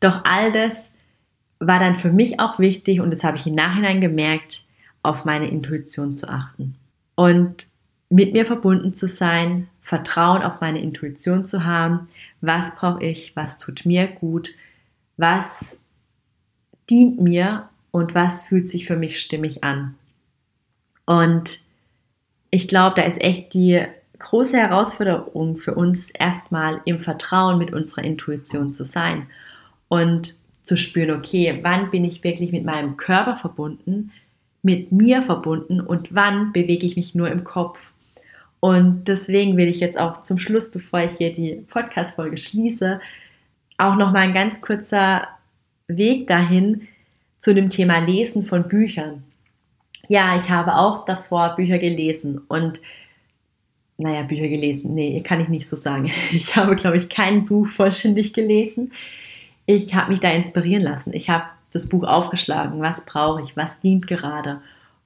doch 0.00 0.24
all 0.24 0.52
das 0.52 0.88
war 1.60 1.78
dann 1.78 1.98
für 1.98 2.10
mich 2.10 2.40
auch 2.40 2.58
wichtig 2.58 3.00
und 3.00 3.10
das 3.10 3.24
habe 3.24 3.36
ich 3.36 3.46
im 3.46 3.54
Nachhinein 3.54 4.00
gemerkt, 4.00 4.64
auf 5.02 5.26
meine 5.26 5.48
Intuition 5.48 6.16
zu 6.16 6.28
achten. 6.28 6.76
Und 7.14 7.66
mit 8.08 8.32
mir 8.32 8.46
verbunden 8.46 8.94
zu 8.94 9.06
sein, 9.06 9.68
Vertrauen 9.82 10.42
auf 10.42 10.60
meine 10.60 10.80
Intuition 10.80 11.44
zu 11.44 11.64
haben, 11.64 12.08
was 12.40 12.74
brauche 12.76 13.04
ich, 13.04 13.36
was 13.36 13.58
tut 13.58 13.84
mir 13.84 14.06
gut, 14.06 14.50
was 15.16 15.76
dient 16.88 17.20
mir 17.20 17.68
und 17.90 18.14
was 18.14 18.42
fühlt 18.42 18.68
sich 18.68 18.86
für 18.86 18.96
mich 18.96 19.20
stimmig 19.20 19.62
an. 19.62 19.94
Und 21.04 21.60
ich 22.50 22.68
glaube, 22.68 22.96
da 22.96 23.02
ist 23.02 23.20
echt 23.20 23.54
die 23.54 23.84
große 24.18 24.56
Herausforderung 24.56 25.56
für 25.58 25.74
uns 25.74 26.10
erstmal 26.10 26.80
im 26.84 27.00
Vertrauen 27.00 27.58
mit 27.58 27.72
unserer 27.72 28.04
Intuition 28.04 28.72
zu 28.72 28.84
sein. 28.84 29.26
Und 29.88 30.36
zu 30.62 30.76
spüren, 30.76 31.10
okay, 31.10 31.58
wann 31.62 31.90
bin 31.90 32.04
ich 32.04 32.22
wirklich 32.24 32.52
mit 32.52 32.64
meinem 32.64 32.96
Körper 32.96 33.36
verbunden, 33.36 34.12
mit 34.62 34.92
mir 34.92 35.22
verbunden 35.22 35.80
und 35.80 36.14
wann 36.14 36.52
bewege 36.52 36.86
ich 36.86 36.96
mich 36.96 37.14
nur 37.14 37.30
im 37.30 37.44
Kopf. 37.44 37.91
Und 38.64 39.08
deswegen 39.08 39.56
will 39.56 39.66
ich 39.66 39.80
jetzt 39.80 39.98
auch 39.98 40.22
zum 40.22 40.38
Schluss, 40.38 40.70
bevor 40.70 41.00
ich 41.00 41.10
hier 41.18 41.32
die 41.32 41.64
Podcast-Folge 41.68 42.36
schließe, 42.36 43.00
auch 43.76 43.96
nochmal 43.96 44.22
ein 44.22 44.34
ganz 44.34 44.60
kurzer 44.60 45.26
Weg 45.88 46.28
dahin 46.28 46.86
zu 47.40 47.56
dem 47.56 47.70
Thema 47.70 47.98
Lesen 47.98 48.44
von 48.44 48.68
Büchern. 48.68 49.24
Ja, 50.06 50.38
ich 50.38 50.48
habe 50.48 50.76
auch 50.76 51.04
davor 51.04 51.56
Bücher 51.56 51.80
gelesen 51.80 52.40
und 52.46 52.80
naja, 53.98 54.22
Bücher 54.22 54.46
gelesen. 54.46 54.94
Nee, 54.94 55.20
kann 55.22 55.40
ich 55.40 55.48
nicht 55.48 55.68
so 55.68 55.74
sagen. 55.74 56.12
Ich 56.30 56.54
habe, 56.54 56.76
glaube 56.76 56.98
ich, 56.98 57.08
kein 57.08 57.46
Buch 57.46 57.66
vollständig 57.66 58.32
gelesen. 58.32 58.92
Ich 59.66 59.96
habe 59.96 60.12
mich 60.12 60.20
da 60.20 60.30
inspirieren 60.30 60.84
lassen. 60.84 61.12
Ich 61.14 61.28
habe 61.28 61.46
das 61.72 61.88
Buch 61.88 62.04
aufgeschlagen. 62.04 62.80
Was 62.80 63.04
brauche 63.06 63.42
ich? 63.42 63.56
Was 63.56 63.80
dient 63.80 64.06
gerade? 64.06 64.60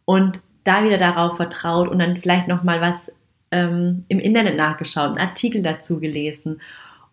Und 0.04 0.40
da 0.64 0.84
wieder 0.84 0.98
darauf 0.98 1.38
vertraut 1.38 1.88
und 1.88 2.00
dann 2.00 2.18
vielleicht 2.18 2.48
nochmal 2.48 2.82
was 2.82 3.10
ähm, 3.50 4.04
im 4.08 4.18
Internet 4.18 4.56
nachgeschaut, 4.56 5.10
einen 5.10 5.18
Artikel 5.18 5.62
dazu 5.62 6.00
gelesen 6.00 6.60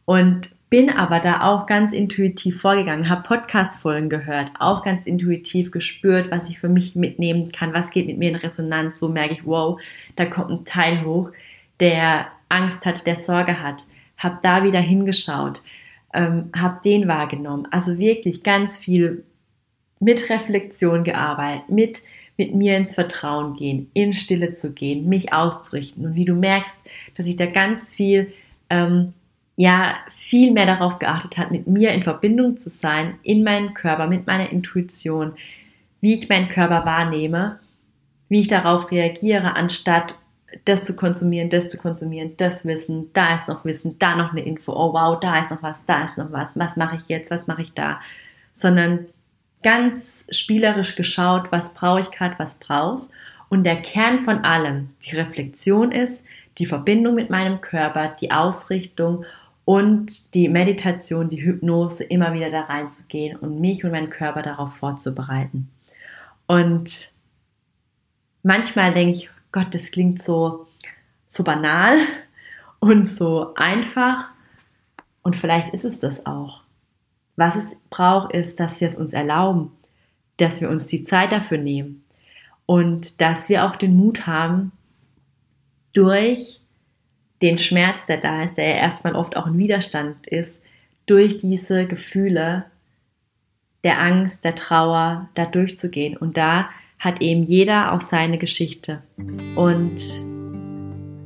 und 0.05 0.51
bin 0.69 0.89
aber 0.89 1.19
da 1.19 1.41
auch 1.41 1.67
ganz 1.67 1.93
intuitiv 1.93 2.59
vorgegangen, 2.59 3.07
habe 3.07 3.21
Podcast-Folgen 3.21 4.09
gehört, 4.09 4.51
auch 4.57 4.83
ganz 4.83 5.05
intuitiv 5.05 5.69
gespürt, 5.69 6.31
was 6.31 6.49
ich 6.49 6.59
für 6.59 6.67
mich 6.67 6.95
mitnehmen 6.95 7.51
kann, 7.51 7.73
was 7.73 7.91
geht 7.91 8.07
mit 8.07 8.17
mir 8.17 8.29
in 8.29 8.35
Resonanz, 8.35 8.97
so 8.97 9.07
merke 9.07 9.35
ich, 9.35 9.45
wow, 9.45 9.79
da 10.15 10.25
kommt 10.25 10.49
ein 10.49 10.65
Teil 10.65 11.05
hoch, 11.05 11.31
der 11.79 12.25
Angst 12.49 12.85
hat, 12.85 13.05
der 13.05 13.17
Sorge 13.17 13.61
hat, 13.61 13.85
habe 14.17 14.39
da 14.41 14.63
wieder 14.63 14.79
hingeschaut, 14.79 15.61
ähm, 16.11 16.49
habe 16.55 16.81
den 16.83 17.07
wahrgenommen, 17.07 17.67
also 17.69 17.99
wirklich 17.99 18.41
ganz 18.41 18.75
viel 18.75 19.23
mit 19.99 20.27
Reflexion 20.29 21.03
gearbeitet, 21.03 21.69
mit 21.69 22.01
mit 22.37 22.55
mir 22.55 22.77
ins 22.77 22.93
Vertrauen 22.93 23.55
gehen, 23.55 23.89
in 23.93 24.13
Stille 24.13 24.53
zu 24.53 24.73
gehen, 24.73 25.07
mich 25.07 25.33
auszurichten. 25.33 26.05
Und 26.05 26.15
wie 26.15 26.25
du 26.25 26.33
merkst, 26.33 26.79
dass 27.15 27.27
ich 27.27 27.35
da 27.35 27.45
ganz 27.45 27.93
viel 27.93 28.33
ähm, 28.69 29.13
ja 29.55 29.95
viel 30.09 30.51
mehr 30.51 30.65
darauf 30.65 30.99
geachtet 30.99 31.37
hat, 31.37 31.51
mit 31.51 31.67
mir 31.67 31.91
in 31.91 32.03
Verbindung 32.03 32.57
zu 32.57 32.69
sein, 32.69 33.15
in 33.23 33.43
meinem 33.43 33.73
Körper, 33.73 34.07
mit 34.07 34.25
meiner 34.25 34.49
Intuition, 34.49 35.33
wie 36.01 36.15
ich 36.15 36.29
meinen 36.29 36.49
Körper 36.49 36.85
wahrnehme, 36.85 37.59
wie 38.29 38.41
ich 38.41 38.47
darauf 38.47 38.91
reagiere, 38.91 39.55
anstatt 39.55 40.15
das 40.65 40.83
zu 40.83 40.95
konsumieren, 40.95 41.49
das 41.49 41.69
zu 41.69 41.77
konsumieren, 41.77 42.33
das 42.37 42.65
Wissen, 42.65 43.11
da 43.13 43.35
ist 43.35 43.47
noch 43.47 43.65
Wissen, 43.65 43.97
da 43.99 44.15
noch 44.15 44.31
eine 44.31 44.43
Info, 44.43 44.71
oh 44.71 44.93
wow, 44.93 45.19
da 45.19 45.39
ist 45.39 45.51
noch 45.51 45.63
was, 45.63 45.85
da 45.85 46.03
ist 46.03 46.17
noch 46.17 46.31
was, 46.31 46.57
was 46.57 46.75
mache 46.75 46.97
ich 46.97 47.03
jetzt, 47.07 47.31
was 47.31 47.47
mache 47.47 47.63
ich 47.63 47.73
da, 47.73 47.99
sondern 48.53 49.07
ganz 49.63 50.27
spielerisch 50.29 50.95
geschaut, 50.95 51.51
was 51.51 51.73
brauche 51.73 52.01
ich 52.01 52.11
gerade, 52.11 52.37
was 52.37 52.59
brauchst. 52.59 53.13
Und 53.49 53.63
der 53.63 53.81
Kern 53.81 54.23
von 54.23 54.43
allem, 54.45 54.89
die 55.05 55.15
Reflexion 55.15 55.91
ist, 55.91 56.23
die 56.57 56.65
Verbindung 56.65 57.15
mit 57.15 57.29
meinem 57.29 57.61
Körper, 57.61 58.15
die 58.19 58.31
Ausrichtung 58.31 59.25
und 59.65 60.33
die 60.33 60.49
Meditation, 60.49 61.29
die 61.29 61.43
Hypnose, 61.43 62.03
immer 62.03 62.33
wieder 62.33 62.49
da 62.49 62.61
reinzugehen 62.61 63.37
und 63.37 63.61
mich 63.61 63.83
und 63.83 63.91
meinen 63.91 64.09
Körper 64.09 64.41
darauf 64.41 64.75
vorzubereiten. 64.75 65.69
Und 66.47 67.11
manchmal 68.43 68.91
denke 68.91 69.15
ich, 69.15 69.29
Gott, 69.51 69.73
das 69.73 69.91
klingt 69.91 70.21
so, 70.21 70.67
so 71.25 71.43
banal 71.43 71.97
und 72.79 73.07
so 73.07 73.53
einfach. 73.55 74.29
Und 75.21 75.35
vielleicht 75.35 75.73
ist 75.73 75.85
es 75.85 75.99
das 75.99 76.25
auch. 76.25 76.62
Was 77.35 77.55
es 77.55 77.75
braucht, 77.89 78.33
ist, 78.33 78.59
dass 78.59 78.79
wir 78.81 78.87
es 78.87 78.95
uns 78.95 79.13
erlauben, 79.13 79.71
dass 80.37 80.61
wir 80.61 80.69
uns 80.69 80.87
die 80.87 81.03
Zeit 81.03 81.31
dafür 81.31 81.57
nehmen 81.57 82.03
und 82.65 83.21
dass 83.21 83.49
wir 83.49 83.65
auch 83.65 83.75
den 83.75 83.95
Mut 83.95 84.27
haben, 84.27 84.71
durch 85.93 86.59
den 87.41 87.57
Schmerz, 87.57 88.05
der 88.05 88.17
da 88.17 88.43
ist, 88.43 88.55
der 88.57 88.67
ja 88.67 88.75
erstmal 88.75 89.15
oft 89.15 89.37
auch 89.37 89.45
ein 89.45 89.57
Widerstand 89.57 90.27
ist, 90.27 90.59
durch 91.05 91.37
diese 91.37 91.85
Gefühle 91.85 92.65
der 93.83 94.01
Angst, 94.01 94.43
der 94.43 94.55
Trauer, 94.55 95.29
da 95.35 95.45
durchzugehen. 95.45 96.17
Und 96.17 96.37
da 96.37 96.69
hat 96.99 97.21
eben 97.21 97.43
jeder 97.43 97.91
auch 97.91 98.01
seine 98.01 98.37
Geschichte. 98.37 99.03
Und 99.55 100.01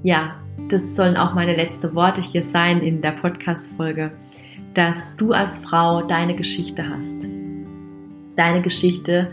ja, 0.04 0.36
das 0.70 0.96
sollen 0.96 1.18
auch 1.18 1.34
meine 1.34 1.56
letzten 1.56 1.94
Worte 1.94 2.22
hier 2.22 2.44
sein 2.44 2.82
in 2.82 3.02
der 3.02 3.12
Podcast-Folge, 3.12 4.12
dass 4.78 5.18
du 5.18 5.34
als 5.34 5.60
Frau 5.62 6.04
deine 6.04 6.36
Geschichte 6.36 6.88
hast. 6.88 7.18
Deine 8.36 8.62
Geschichte, 8.62 9.32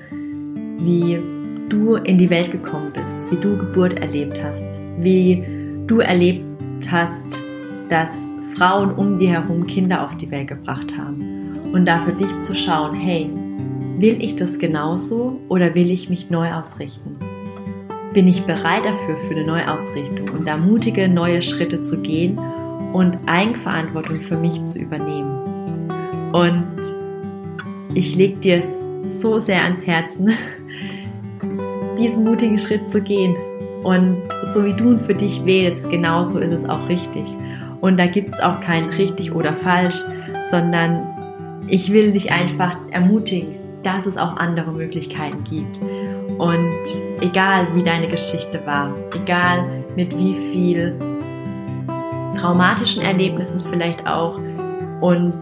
wie 0.78 1.20
du 1.68 1.96
in 1.96 2.16
die 2.16 2.30
Welt 2.30 2.50
gekommen 2.50 2.92
bist, 2.94 3.30
wie 3.30 3.36
du 3.36 3.58
Geburt 3.58 3.92
erlebt 4.00 4.42
hast, 4.42 4.66
wie 4.96 5.44
du 5.86 5.98
erlebt 5.98 6.90
hast, 6.90 7.26
dass 7.90 8.32
Frauen 8.56 8.94
um 8.94 9.18
dir 9.18 9.32
herum 9.32 9.66
Kinder 9.66 10.02
auf 10.02 10.16
die 10.16 10.30
Welt 10.30 10.48
gebracht 10.48 10.96
haben. 10.96 11.58
Und 11.74 11.84
da 11.84 11.98
für 11.98 12.12
dich 12.12 12.40
zu 12.40 12.56
schauen, 12.56 12.94
hey, 12.94 13.30
will 13.98 14.22
ich 14.22 14.36
das 14.36 14.58
genauso 14.58 15.38
oder 15.50 15.74
will 15.74 15.90
ich 15.90 16.08
mich 16.08 16.30
neu 16.30 16.54
ausrichten? 16.54 17.18
Bin 18.14 18.28
ich 18.28 18.44
bereit 18.44 18.86
dafür, 18.86 19.18
für 19.18 19.34
eine 19.34 19.46
Neuausrichtung 19.46 20.30
und 20.30 20.48
da 20.48 20.56
mutige 20.56 21.06
neue 21.06 21.42
Schritte 21.42 21.82
zu 21.82 22.00
gehen 22.00 22.38
und 22.94 23.18
Eigenverantwortung 23.26 24.22
für 24.22 24.38
mich 24.38 24.64
zu 24.64 24.78
übernehmen? 24.78 25.90
Und 26.32 26.78
ich 27.94 28.16
leg 28.16 28.40
dir 28.40 28.58
es 28.58 28.82
so 29.06 29.38
sehr 29.38 29.62
ans 29.62 29.86
Herzen, 29.86 30.30
diesen 31.98 32.24
mutigen 32.24 32.58
Schritt 32.58 32.88
zu 32.88 33.02
gehen 33.02 33.36
und 33.82 34.22
so 34.46 34.64
wie 34.64 34.72
du 34.72 34.92
ihn 34.92 35.00
für 35.00 35.14
dich 35.14 35.44
wählst, 35.44 35.90
genauso 35.90 36.38
ist 36.38 36.52
es 36.52 36.68
auch 36.68 36.88
richtig. 36.88 37.24
Und 37.80 37.98
da 37.98 38.06
gibt 38.06 38.34
es 38.34 38.40
auch 38.40 38.60
kein 38.60 38.84
richtig 38.86 39.32
oder 39.34 39.52
falsch, 39.52 40.00
sondern 40.50 41.06
ich 41.68 41.92
will 41.92 42.12
dich 42.12 42.32
einfach 42.32 42.76
ermutigen, 42.90 43.56
dass 43.82 44.06
es 44.06 44.16
auch 44.16 44.36
andere 44.36 44.72
Möglichkeiten 44.72 45.44
gibt. 45.44 45.80
Und 46.38 46.84
egal 47.20 47.66
wie 47.74 47.82
deine 47.82 48.08
Geschichte 48.08 48.60
war, 48.64 48.94
egal 49.14 49.84
mit 49.96 50.16
wie 50.16 50.34
viel 50.50 50.96
traumatischen 52.44 53.02
Erlebnissen 53.02 53.58
vielleicht 53.60 54.06
auch 54.06 54.38
und 55.00 55.40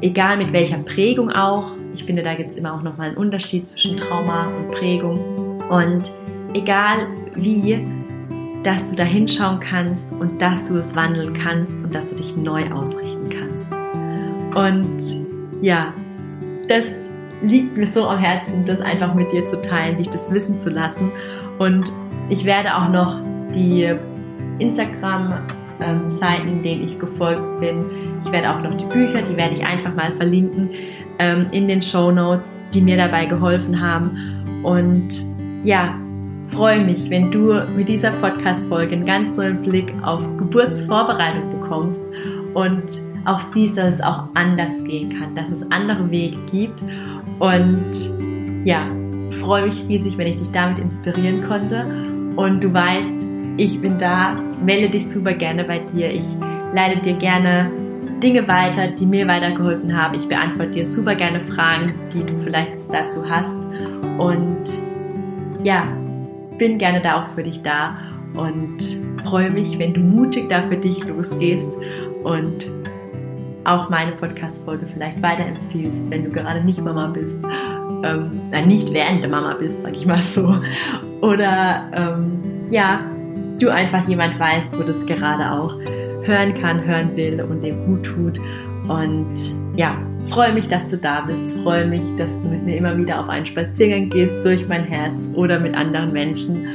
egal 0.00 0.36
mit 0.36 0.52
welcher 0.52 0.78
Prägung 0.78 1.30
auch, 1.30 1.72
ich 1.94 2.04
finde, 2.04 2.22
da 2.22 2.34
gibt 2.34 2.50
es 2.50 2.56
immer 2.56 2.74
auch 2.74 2.82
nochmal 2.82 3.08
einen 3.08 3.16
Unterschied 3.16 3.68
zwischen 3.68 3.96
Trauma 3.96 4.48
und 4.48 4.70
Prägung. 4.72 5.60
Und 5.70 6.12
egal 6.52 7.06
wie, 7.34 7.78
dass 8.62 8.90
du 8.90 8.96
da 8.96 9.04
hinschauen 9.04 9.60
kannst 9.60 10.12
und 10.12 10.42
dass 10.42 10.68
du 10.68 10.76
es 10.76 10.94
wandeln 10.94 11.32
kannst 11.32 11.84
und 11.84 11.94
dass 11.94 12.10
du 12.10 12.16
dich 12.16 12.36
neu 12.36 12.70
ausrichten 12.70 13.30
kannst. 13.30 13.72
Und 14.56 15.62
ja, 15.62 15.94
das 16.68 17.08
liegt 17.42 17.76
mir 17.76 17.86
so 17.86 18.08
am 18.08 18.18
Herzen, 18.18 18.64
das 18.66 18.80
einfach 18.80 19.14
mit 19.14 19.32
dir 19.32 19.46
zu 19.46 19.62
teilen, 19.62 19.98
dich 19.98 20.10
das 20.10 20.30
wissen 20.30 20.58
zu 20.58 20.70
lassen. 20.70 21.10
Und 21.58 21.90
ich 22.28 22.44
werde 22.44 22.76
auch 22.76 22.88
noch 22.88 23.18
die 23.54 23.94
Instagram-Seiten, 24.58 25.65
ähm, 25.80 26.62
denen 26.62 26.84
ich 26.84 26.98
gefolgt 26.98 27.60
bin, 27.60 27.84
ich 28.24 28.32
werde 28.32 28.50
auch 28.50 28.60
noch 28.60 28.74
die 28.76 28.86
Bücher, 28.86 29.22
die 29.22 29.36
werde 29.36 29.54
ich 29.54 29.64
einfach 29.64 29.94
mal 29.94 30.12
verlinken 30.16 30.70
ähm, 31.18 31.46
in 31.52 31.68
den 31.68 31.80
Show 31.80 32.10
Notes, 32.10 32.62
die 32.74 32.80
mir 32.80 32.96
dabei 32.96 33.26
geholfen 33.26 33.80
haben. 33.80 34.62
Und 34.62 35.10
ja, 35.64 35.94
freue 36.48 36.84
mich, 36.84 37.10
wenn 37.10 37.30
du 37.30 37.60
mit 37.76 37.88
dieser 37.88 38.10
Podcast-Folge 38.10 38.96
einen 38.96 39.06
ganz 39.06 39.34
neuen 39.36 39.62
Blick 39.62 39.92
auf 40.02 40.20
Geburtsvorbereitung 40.38 41.60
bekommst 41.60 42.00
und 42.54 42.84
auch 43.24 43.40
siehst, 43.40 43.76
dass 43.76 43.96
es 43.96 44.00
auch 44.00 44.28
anders 44.34 44.82
gehen 44.84 45.18
kann, 45.18 45.34
dass 45.34 45.48
es 45.50 45.68
andere 45.70 46.10
Wege 46.10 46.38
gibt. 46.50 46.82
Und 47.38 48.64
ja, 48.64 48.86
freue 49.40 49.66
mich 49.66 49.88
riesig, 49.88 50.16
wenn 50.16 50.28
ich 50.28 50.38
dich 50.38 50.50
damit 50.50 50.78
inspirieren 50.78 51.46
konnte. 51.46 51.84
Und 52.36 52.62
du 52.62 52.72
weißt, 52.72 53.26
ich 53.56 53.80
bin 53.80 53.98
da, 53.98 54.36
melde 54.64 54.90
dich 54.90 55.08
super 55.08 55.34
gerne 55.34 55.64
bei 55.64 55.78
dir. 55.78 56.10
Ich 56.10 56.24
leite 56.72 57.00
dir 57.00 57.14
gerne 57.14 57.70
Dinge 58.22 58.46
weiter, 58.48 58.88
die 58.88 59.06
mir 59.06 59.26
weitergeholfen 59.28 59.94
haben. 59.94 60.14
Ich 60.14 60.26
beantworte 60.26 60.70
dir 60.70 60.84
super 60.84 61.14
gerne 61.14 61.40
Fragen, 61.40 61.92
die 62.12 62.24
du 62.24 62.38
vielleicht 62.40 62.72
dazu 62.90 63.28
hast. 63.28 63.56
Und 64.18 64.64
ja, 65.62 65.86
bin 66.58 66.78
gerne 66.78 67.00
da 67.00 67.20
auch 67.20 67.34
für 67.34 67.42
dich 67.42 67.62
da 67.62 67.98
und 68.34 68.78
freue 69.24 69.50
mich, 69.50 69.78
wenn 69.78 69.92
du 69.92 70.00
mutig 70.00 70.48
da 70.48 70.62
für 70.62 70.76
dich 70.76 71.04
losgehst 71.04 71.70
und 72.24 72.66
auch 73.64 73.90
meine 73.90 74.12
Podcast-Folge 74.12 74.86
vielleicht 74.86 75.20
weiterempfiehlst, 75.20 76.10
wenn 76.10 76.24
du 76.24 76.30
gerade 76.30 76.62
nicht 76.62 76.80
Mama 76.80 77.08
bist. 77.08 77.36
Ähm, 78.04 78.30
nein, 78.50 78.68
nicht 78.68 78.92
während 78.92 79.22
der 79.22 79.30
Mama 79.30 79.54
bist, 79.54 79.82
sag 79.82 79.94
ich 79.96 80.06
mal 80.06 80.20
so. 80.20 80.56
Oder 81.20 81.90
ähm, 81.92 82.40
ja, 82.70 83.00
du 83.58 83.70
einfach 83.70 84.06
jemand 84.08 84.38
weißt, 84.38 84.78
wo 84.78 84.82
das 84.82 85.04
gerade 85.06 85.50
auch 85.50 85.74
hören 86.24 86.54
kann, 86.54 86.84
hören 86.84 87.16
will 87.16 87.40
und 87.40 87.62
dem 87.62 87.86
gut 87.86 88.04
tut. 88.04 88.38
Und 88.88 89.34
ja, 89.76 89.96
Freue 90.28 90.52
mich, 90.52 90.68
dass 90.68 90.86
du 90.88 90.98
da 90.98 91.20
bist. 91.20 91.50
Freue 91.62 91.86
mich, 91.86 92.02
dass 92.16 92.40
du 92.40 92.48
mit 92.48 92.64
mir 92.64 92.76
immer 92.76 92.96
wieder 92.96 93.20
auf 93.20 93.28
einen 93.28 93.46
Spaziergang 93.46 94.08
gehst 94.08 94.44
durch 94.44 94.66
mein 94.68 94.84
Herz 94.84 95.28
oder 95.34 95.60
mit 95.60 95.74
anderen 95.74 96.12
Menschen. 96.12 96.66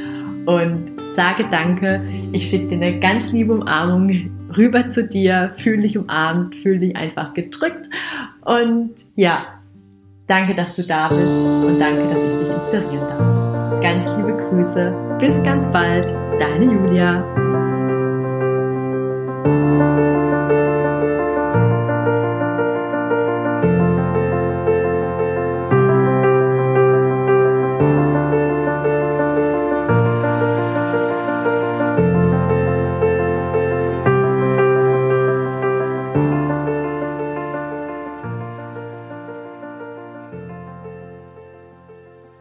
Und 0.46 0.92
sage 1.14 1.44
Danke. 1.50 2.02
Ich 2.32 2.48
schicke 2.48 2.68
dir 2.68 2.86
eine 2.86 2.98
ganz 2.98 3.30
liebe 3.30 3.52
Umarmung 3.52 4.30
rüber 4.56 4.88
zu 4.88 5.04
dir. 5.04 5.52
Fühl 5.56 5.82
dich 5.82 5.98
umarmt, 5.98 6.56
fühl 6.56 6.78
dich 6.78 6.96
einfach 6.96 7.34
gedrückt. 7.34 7.88
Und 8.44 8.92
ja, 9.16 9.46
danke, 10.26 10.54
dass 10.54 10.76
du 10.76 10.82
da 10.82 11.08
bist 11.08 11.66
und 11.66 11.78
danke, 11.78 12.02
dass 12.08 12.18
ich 12.18 12.38
dich 12.40 12.54
inspirieren 12.54 13.08
darf. 13.08 13.82
Ganz 13.82 14.10
liebe 14.16 14.32
Grüße. 14.48 15.18
Bis 15.20 15.42
ganz 15.44 15.70
bald. 15.70 16.31
Deine 16.38 16.64
Julia. 16.66 17.41